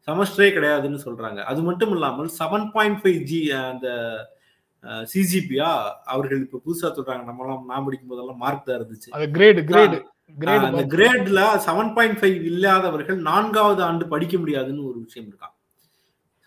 செமஸ்டரே 0.08 0.48
கிடையாதுன்னு 0.54 1.00
சொல்றாங்க. 1.04 1.40
அது 1.50 1.60
மட்டும் 1.68 1.92
இல்லாமல் 1.96 2.30
செவன் 2.38 2.66
பாயிண்ட் 2.74 2.98
ஃபைவ் 3.02 3.20
ஜி 3.30 3.40
அந்த 3.58 3.88
சிஜிபியா 5.12 5.68
அவர்கள் 6.14 6.40
இப்ப 6.46 6.60
புதுசா 6.64 6.88
சொல்றாங்க. 6.96 7.22
நம்மலாம் 7.28 7.62
நான் 7.70 7.86
படிக்கும் 7.86 8.10
போதெல்லாம் 8.12 8.42
மார்க் 8.44 8.66
தான் 8.66 8.78
இருந்துச்சு. 8.80 9.08
கிரேடு 9.38 9.62
கிரேடு 9.70 9.98
அந்த 10.68 10.84
கிரேட்ல 10.94 11.40
செவன் 11.66 11.92
பாயிண்ட் 11.96 12.18
ஃபைவ் 12.20 12.38
இல்லாதவர்கள் 12.50 13.18
நான்காவது 13.30 13.82
ஆண்டு 13.88 14.04
படிக்க 14.14 14.36
முடியாதுன்னு 14.42 14.88
ஒரு 14.90 14.98
விஷயம் 15.06 15.28
இருக்கான் 15.30 15.53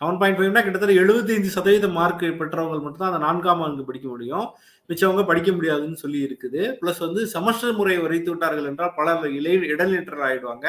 செவன் 0.01 0.17
பாயிண்ட் 0.21 0.37
ஃபைவ்னா 0.39 0.61
கிட்டத்தட்ட 0.63 0.95
75% 1.01 1.53
சதவீத 1.53 1.87
மார்க் 1.97 2.25
பெற்றவங்க 2.39 2.75
மட்டும் 2.81 3.03
தான் 3.03 3.11
அந்த 3.11 3.21
நான்காம் 3.27 3.61
ஆண்டு 3.65 3.85
படிக்க 3.87 4.07
முடியும். 4.11 4.45
மிச்சவங்க 4.89 5.23
படிக்க 5.29 5.49
முடியாதுன்னு 5.55 5.97
சொல்லி 6.01 6.19
இருக்குது. 6.25 6.61
பிளஸ் 6.81 7.01
வந்து 7.05 7.21
செமஸ்டர் 7.31 7.77
முறையை 7.79 8.01
உரைத்து 8.05 8.29
விட்டார்கள் 8.33 8.67
என்றால் 8.71 8.93
பலர் 8.97 9.25
இலை 9.37 9.53
இடநிற்றல் 9.73 10.25
ஆயிடுவாங்க. 10.27 10.67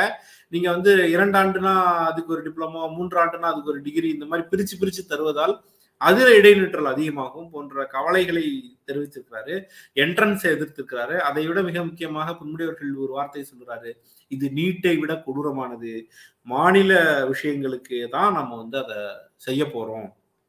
நீங்க 0.52 0.68
வந்து 0.76 0.92
இரண்டாண்டுனா 1.16 1.74
அதுக்கு 2.10 2.32
ஒரு 2.36 2.44
டிப்ளமோ 2.46 2.82
மூன்றாண்டுனா 2.96 3.50
அதுக்கு 3.52 3.72
ஒரு 3.74 3.82
டிகிரி 3.88 4.10
இந்த 4.16 4.28
மாதிரி 4.30 4.46
பிரிச்சு 4.52 4.78
பிரிச்சு 4.82 5.04
தருவதால் 5.12 5.54
அதில் 6.00 6.32
இடைநிற்றல் 6.38 6.90
அதிகமாகும் 6.92 7.48
போன்ற 7.52 7.84
கவலைகளை 7.94 8.44
தெரிவித்திருக்கிறாரு. 8.88 9.54
என்ட்ரன்ஸ் 10.04 10.44
எதிர்த்திருக்கிறாரு. 10.54 11.16
அதை 11.28 11.42
விட 11.46 11.62
மிக 11.68 11.84
முக்கியமாக 11.84 12.36
பொன்முடியவர்கள் 12.40 12.92
ஒரு 13.04 13.12
வார்த்தை 13.18 13.42
சொல்றாரு. 13.52 13.90
இது 14.30 14.46
நீட்டை 14.58 14.94
விட 15.00 15.14
கொடூரமானது. 15.26 15.92
மாநில 16.54 16.92
விஷயங்களுக்கு 17.32 17.98
தான் 18.16 18.32
நம்ம 18.38 18.56
வந்து 18.62 18.78
அதை 18.84 19.00
செய்ய 19.46 19.64
போறோம் 19.74 20.08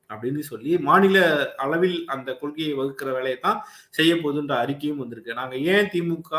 அப்படின்னு 0.09 0.41
சொல்லி 0.51 0.71
மாநில 0.87 1.17
அளவில் 1.63 1.97
அந்த 2.13 2.29
கொள்கையை 2.41 2.73
வகுக்கிற 2.77 3.09
வேலையை 3.17 3.37
தான் 3.39 3.59
செய்ய 3.97 4.11
போகுதுன்ற 4.15 4.53
அறிக்கையும் 4.63 5.01
வந்திருக்கு. 5.03 5.39
நாங்க 5.39 5.55
ஏன் 5.73 5.89
திமுக 5.93 6.31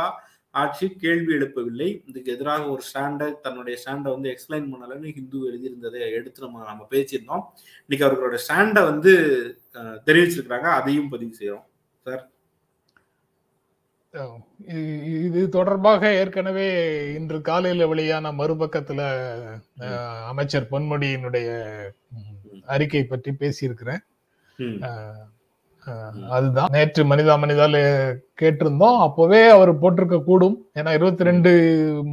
ஆட்சி 0.51 0.91
கேள்வி 0.91 1.35
எழுப்பவில்லை. 1.35 2.03
இதுக்கு 2.07 2.33
எதிராக 2.33 2.69
ஒரு 2.69 2.83
ஸ்டாண்டை 2.95 3.41
தன்னுடைய 3.41 3.79
ஸ்டாண்டை 3.85 4.01
வந்து 4.01 4.31
எக்ஸ்பிளைன் 4.31 4.73
பண்ணலன்னு 4.73 5.13
ஹிந்து 5.13 5.53
எழுதியிருந்ததை 5.53 6.13
எடுத்து 6.13 6.41
நம்ம 6.41 6.65
நம்ம 6.65 6.87
பேசியிருந்தோம். 6.91 7.43
இன்னைக்கு 7.87 8.31
அவர்களோட 8.31 8.39
ஸ்டாண்டை 8.49 8.85
வந்து 8.85 9.13
தெரிவிச்சிருக்கிறாங்க. 9.73 10.61
அதையும் 10.61 11.09
பதிவு 11.09 11.37
செய்யறோம். 11.41 11.65
சார்? 12.05 12.31
இது- 14.69 15.25
இது 15.25 15.49
தொடர்பாக 15.49 16.15
ஏற்கனவே 16.15 17.13
இன்று 17.13 17.41
காலையில 17.41 17.87
வெளியான 17.87 18.33
மறுபக்கத்துல 18.33 19.27
அமைச்சர் 20.27 20.69
பொன்முடியினுடைய 20.71 21.81
அறிக்கை 22.67 23.05
பற்றி 23.05 23.33
பேசியிருக்கிறேன். 23.33 23.99
அதுதான். 26.29 26.69
நேற்று 26.73 27.05
மனிதா 27.05 27.35
மனிதால 27.43 27.77
கேட்டிருந்தோம். 28.41 28.99
அப்பவே 28.99 29.49
அவர் 29.49 29.81
போட்டிருக்க 29.81 30.25
கூடும். 30.25 30.67
ஏன்னா 30.75 30.93
இருபத்தி 30.93 31.25
ரெண்டு 31.25 31.51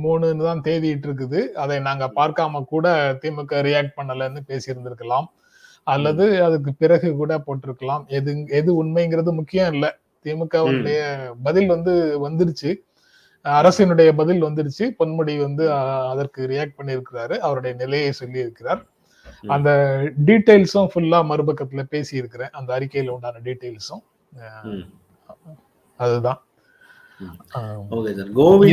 மூணுன்னு 0.04 0.44
தான் 0.44 0.62
தேதிட்டு 0.62 1.08
இருக்குது 1.08 1.48
அதை 1.52 1.80
நாங்க 1.80 2.12
பார்க்காம 2.16 2.64
கூட 2.64 3.18
திமுக 3.22 3.62
ரியாக்ட் 3.62 3.98
பண்ணலன்னு 3.98 4.40
பேசியிருந்திருக்கலாம். 4.48 5.26
அல்லது 5.84 6.44
அதுக்கு 6.44 6.74
பிறகு 6.74 7.16
கூட 7.16 7.38
போட்டிருக்கலாம். 7.38 8.08
எது 8.08 8.46
எது 8.48 8.86
உண்மைங்கிறது 8.86 9.32
முக்கியம் 9.34 9.74
இல்ல. 9.74 9.98
திமுகவுடைய 10.24 11.32
பதில் 11.44 11.68
வந்து 11.68 12.20
வந்துருச்சு. 12.30 12.76
அரசினுடைய 13.44 14.12
பதில் 14.12 14.44
வந்துருச்சு. 14.44 14.92
பொன்முடி 15.00 15.42
வந்து 15.42 15.72
அதற்கு 15.74 16.48
ரியாக்ட் 16.48 16.78
பண்ணியிருக்கிறாரு. 16.78 17.38
அவருடைய 17.38 17.76
நிலையை 17.76 18.12
சொல்லி 18.12 18.40
இருக்கிறார். 18.40 18.86
அந்த 19.56 19.70
டீடைல்ஸும் 20.28 20.90
ஃபுல்லா 20.94 21.20
மறுபக்கத்துல 21.32 21.84
பேசி 21.94 22.14
இருக்கிறேன் 22.18 22.54
அந்த 22.60 22.70
அறிக்கையில 22.78 23.14
உண்டான 23.16 23.42
டீடைல்ஸும். 23.48 24.04
அதுதான். 26.00 26.40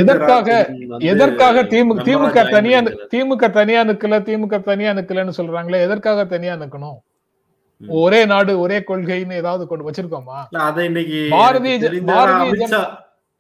எதற்காக 0.03 0.49
எதற்காக 1.13 1.63
திமுக 1.73 2.03
திமுக 2.09 2.41
தனியா. 2.57 2.79
திமுக 3.13 3.49
தனியா 3.59 3.83
நிக்கல 3.91 4.19
திமுக 4.29 4.59
தனியா 4.71 4.91
நிக்கலன்னு 4.99 5.37
சொல்றாங்களே 5.39 5.81
எதற்காக 5.87 6.25
தனியா 6.35 6.55
நிக்கணும். 6.63 6.99
ஒரே 7.81 8.21
நாடு 8.33 8.53
ஒரே 8.65 8.79
கொள்கைன்னு 8.89 9.39
ஏதாவது 9.43 9.65
கொண்டு 9.71 9.87
வச்சிருக்கோமா? 9.87 10.41
பாரதிய 11.37 11.75
பாரதிய 12.13 12.83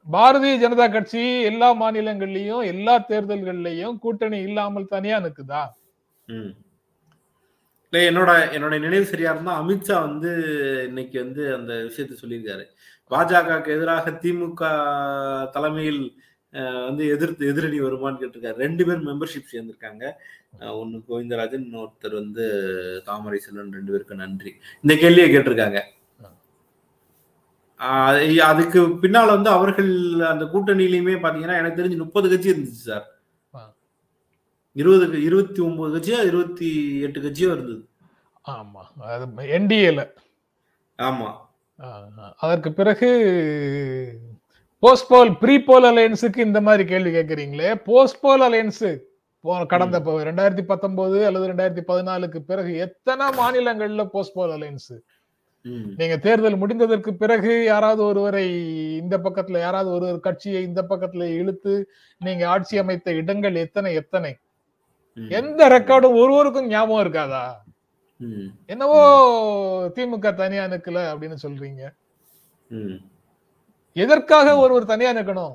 பாரதிய 0.06 0.54
ஜனதா 0.62 0.86
கட்சி 0.94 1.22
எல்லா 1.50 1.68
மாநிலங்கள்லயும் 1.82 2.64
எல்லா 2.72 2.94
தேர்தல்கள்லயும் 3.10 3.98
கூட்டணி 3.98 4.38
இல்லாமல் 4.48 4.92
தனியா 4.94 5.18
நிக்குதா. 5.26 5.62
இல்லை 7.94 8.06
என்னோட 8.10 8.30
என்னோட 8.54 8.76
நினைவு 8.84 9.04
சரியா 9.10 9.32
இருந்தா 9.32 9.52
அமித்ஷா 9.60 9.96
வந்து 10.06 10.30
இன்னைக்கு 10.86 11.16
வந்து 11.22 11.42
அந்த 11.56 11.72
விஷயத்த 11.88 12.14
சொல்லியிருக்காரு. 12.22 12.64
பாஜகவுக்கு 13.12 13.70
எதிராக 13.76 14.12
திமுக 14.22 14.62
தலைமையில் 15.56 16.00
வந்து 16.86 17.04
எதிர்த்து 17.14 17.50
எதிரணி 17.52 17.78
வருமான்னு 17.84 18.20
கேட்டிருக்காரு. 18.22 18.58
ரெண்டு 18.64 18.82
பேர் 18.88 19.06
மெம்பர்ஷிப் 19.10 19.52
சேர்ந்திருக்காங்க. 19.52 20.02
ஒன்று 20.80 20.98
கோவிந்தராஜன் 21.08 21.64
இன்னொருத்தர் 21.68 22.18
வந்து 22.20 22.44
தாமரை 23.10 23.40
செல்வன் 23.46 23.72
ரெண்டு 23.78 23.92
பேருக்கு 23.92 24.22
நன்றி. 24.24 24.52
இந்த 24.82 24.96
கேள்வியை 25.04 25.28
கேட்டிருக்காங்க. 25.30 25.80
அதுக்கு 28.50 28.82
பின்னால் 29.04 29.34
வந்து 29.36 29.50
அவர்கள் 29.56 29.94
அந்த 30.34 30.44
கூட்டணியிலையுமே 30.52 31.16
பார்த்தீங்கன்னா 31.24 31.60
எனக்கு 31.62 31.80
தெரிஞ்சு 31.80 32.04
முப்பது 32.04 32.28
கட்சி 32.34 32.54
இருந்துச்சு 32.54 32.84
சார். 32.90 33.06
இருபது 34.76 35.18
இருபத்தி 35.20 35.60
ஒன்பது 35.60 35.92
கட்சியோ 35.94 36.18
இருபத்தி 36.24 36.68
எட்டு 37.00 37.18
கட்சியோ 37.20 37.50
இருந்தது. 37.52 37.82
ஆமா 38.54 38.82
அது 39.08 39.24
என்டிஏல 39.56 40.00
ஆமா. 40.98 41.30
அதற்கு 42.38 42.70
பிறகு 42.72 43.08
போஸ்ட்போல் 44.82 45.30
ப்ரீ 45.42 45.54
போல் 45.58 45.86
அலையன்ஸுக்கு 45.90 46.40
இந்த 46.40 46.60
மாதிரி 46.60 46.84
கேள்வி 46.84 47.10
கேட்குறீங்களே 47.10 47.70
போஸ்ட்போல் 47.86 48.44
அலையன்ஸு 48.44 48.90
கடந்த 49.68 49.96
இப்போ 49.98 50.12
ரெண்டாயிரத்தி 50.22 50.64
பத்தொன்பது 50.64 51.26
அல்லது 51.26 51.48
ரெண்டாயிரத்தி 51.48 51.82
பதினாலுக்கு 51.82 52.38
பிறகு 52.42 52.76
எத்தனை 52.78 53.26
மாநிலங்கள்ல 53.32 54.04
போஸ்ட்போல் 54.04 54.52
அலையன்ஸ் 54.52 54.94
நீங்க 55.96 56.16
தேர்தல் 56.18 56.60
முடிந்ததற்கு 56.60 57.12
பிறகு 57.14 57.64
யாராவது 57.64 58.02
ஒருவரை 58.04 58.44
இந்த 59.02 59.18
பக்கத்துல 59.18 59.58
யாராவது 59.58 59.90
ஒரு 59.90 60.06
ஒரு 60.06 60.20
கட்சியை 60.20 60.62
இந்த 60.62 60.82
பக்கத்துல 60.82 61.28
இழுத்து 61.34 61.74
நீங்க 62.20 62.48
ஆட்சி 62.48 62.78
அமைத்த 62.78 63.12
இடங்கள் 63.12 63.56
எத்தனை 63.56 63.94
எத்தனை? 63.94 64.32
எந்த 65.14 65.68
ரெக்கார்டும் 65.68 66.20
ஒருவருக்கும் 66.22 66.66
ஞாபகம் 66.66 67.04
இருக்காதா? 67.04 67.44
என்னவோ 68.66 69.00
திமுக 69.94 70.34
தனியா 70.34 70.64
நிக்கல 70.64 70.98
அப்படின்னு 71.12 71.36
சொல்றீங்க. 71.42 71.82
எதற்காக 73.92 74.56
ஒருவர் 74.56 74.84
தனியா 74.84 75.12
நிக்கணும்? 75.12 75.54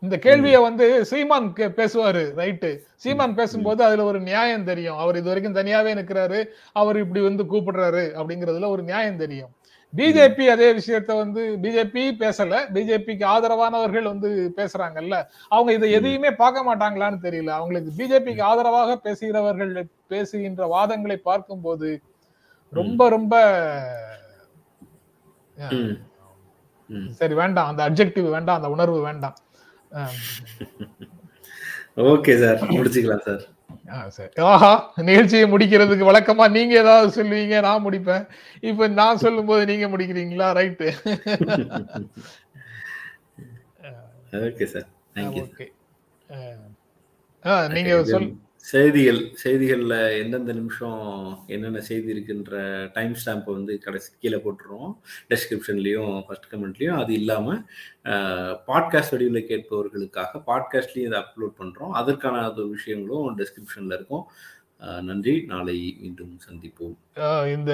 இந்த 0.00 0.18
கேள்வியை 0.18 0.60
வந்து 0.60 1.04
சீமான் 1.04 1.52
பேசுவாரு 1.52 2.22
ரைட்டு. 2.40 2.78
சீமான் 2.94 3.34
பேசும்போது 3.34 3.84
அதுல 3.84 4.04
ஒரு 4.04 4.20
நியாயம் 4.20 4.64
தெரியும். 4.64 4.98
அவர் 4.98 5.16
இது 5.16 5.30
வரைக்கும் 5.32 5.54
தனியாவே 5.54 5.92
நிக்கிறாரு. 6.00 6.44
அவர் 6.72 6.98
இப்படி 6.98 7.22
வந்து 7.22 7.44
கூப்பிடுறாரு 7.44 8.04
அப்படிங்கறதுல 8.20 8.68
ஒரு 8.68 8.82
நியாயம் 8.82 9.16
தெரியும். 9.16 9.50
பிஜேபி 9.96 10.46
அதே 10.46 10.72
விஷயத்த 10.72 11.16
வந்து 11.16 11.58
பிஜேபி 11.62 12.02
பேசல. 12.18 12.54
பிஜேபிக்கு 12.72 13.24
ஆதரவானவர்கள் 13.24 14.02
வந்து 14.02 14.52
பேசுறாங்கல்ல. 14.56 15.24
அவங்க 15.48 15.72
இதை 15.72 15.90
எதையுமே 15.90 16.30
பார்க்க 16.30 16.76
மாட்டாங்களான்னு 16.76 17.22
தெரியல. 17.22 17.48
அவங்களுக்கு 17.48 17.92
பிஜேபிக்கு 17.96 18.42
ஆதரவாக 18.42 18.96
பேசுகிறவர்கள் 18.96 19.86
பேசுகின்ற 20.08 20.66
வாதங்களை 20.66 21.16
பார்க்கும்போது 21.16 22.02
ரொம்ப 22.72 23.08
ரொம்ப. 23.08 23.34
சரி 27.10 27.34
வேண்டாம். 27.34 27.76
அந்த 27.76 27.90
அப்ஜெக்டிவ் 27.90 28.30
வேண்டாம். 28.30 28.56
அந்த 28.56 28.70
உணர்வு 28.70 29.00
வேண்டாம். 29.00 29.36
Okay 31.96 32.32
sir. 32.40 32.68
முடிச்சுக்கலாம் 32.68 33.20
சரி. 33.20 33.44
ஆஹா 34.44 34.70
நிகழ்ச்சியை 35.04 35.44
முடிக்கிறதுக்கு 35.44 36.08
வழக்கமா 36.10 36.50
நீங்க 36.50 36.74
ஏதாவது 36.74 37.08
சொல்லுவீங்க 37.16 37.60
நான் 37.60 37.84
முடிப்பேன். 37.86 38.24
இப்ப 38.60 38.88
நான் 38.92 39.16
சொல்லும்போது 39.16 39.64
நீங்க 39.66 39.88
முடிக்கிறீங்களா? 39.88 40.48
ரைட்டு. 40.52 40.88
ஓகே. 44.40 44.66
சார் 44.66 44.88
ஓகே 45.34 45.66
நீங்க 47.68 47.92
சொல் 48.04 48.28
செய்திகள் 48.64 49.20
செய்திகளில் 49.34 49.92
எந்தெந்த 50.18 50.52
நிமிஷம் 50.52 50.98
என்னென்ன 51.46 51.80
செய்தி 51.80 52.08
இருக்குன்ற 52.12 52.54
டைம் 52.92 53.14
ஸ்டாம்பை 53.14 53.52
வந்து 53.52 53.78
கடைசி 53.78 54.10
கீழே 54.18 54.36
போட்டுருவோம். 54.36 54.92
டெஸ்கிரிப்ஷன்லேயும் 55.30 56.24
ஃபர்ஸ்ட் 56.26 56.48
கமெண்ட்லேயும் 56.52 56.98
அது 56.98 57.12
இல்லாமல் 57.14 57.60
பாட்காஸ்ட் 58.68 59.10
வடிவில் 59.10 59.48
கேட்பவர்களுக்காக 59.48 60.42
பாட்காஸ்ட்லேயும் 60.46 61.08
இதை 61.08 61.20
அப்லோட் 61.20 61.58
பண்ணுறோம் 61.58 61.94
அதற்கான 61.94 62.42
அது 62.44 62.68
விஷயங்களும் 62.68 63.38
டெஸ்கிரிப்ஷனில் 63.38 63.94
இருக்கும். 63.94 64.24
நன்றி. 65.02 65.34
நாளை 65.46 65.76
மீண்டும் 66.00 66.34
சந்திப்போம். 66.46 66.94
இந்த 67.48 67.72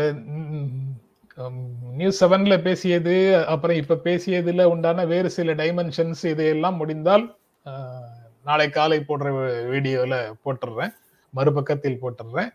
நியூஸ் 1.94 2.25
செவன்ல 2.25 2.62
பேசியது 2.62 3.14
அப்புறம் 3.46 3.77
இப்ப 3.77 4.01
பேசியதுல 4.05 4.64
உண்டான 4.66 5.05
வேறு 5.07 5.31
சில 5.31 5.55
டைமென்ஷன்ஸ் 5.55 6.25
இதையெல்லாம் 6.27 6.77
முடிந்தால் 6.77 7.25
ஆஹ், 7.66 8.15
நாளை 8.46 8.66
காலை 8.70 8.98
போடுற 9.09 9.28
வீடியோவில் 9.72 10.18
போட்டுடுறேன் 10.44 10.92
மறுபக்கத்தில் 11.35 12.02
போட்டுடுறேன் 12.02 12.50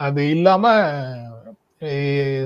அது 0.00 0.22
இல்லாம 0.30 0.72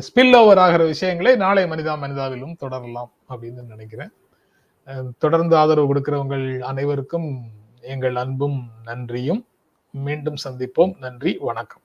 ஸ்பில் 0.07 0.37
ஓவர் 0.40 0.61
ஆகிற 0.64 0.83
விஷயங்களை 0.85 1.33
நாளை 1.37 1.62
மனிதா 1.64 1.94
மனிதாவிலும் 2.05 2.59
தொடரலாம் 2.62 3.11
அப்படின்னு 3.31 3.62
நினைக்கிறேன். 3.72 4.12
தொடர்ந்து 5.18 5.55
ஆதரவு 5.57 5.88
கொடுக்கிறவங்கள் 5.90 6.46
அனைவருக்கும் 6.70 7.28
எங்கள் 7.94 8.16
அன்பும் 8.16 8.59
நன்றியும். 8.85 9.42
மீண்டும் 9.94 10.42
சந்திப்போம். 10.44 10.92
நன்றி. 10.98 11.33
வணக்கம். 11.48 11.83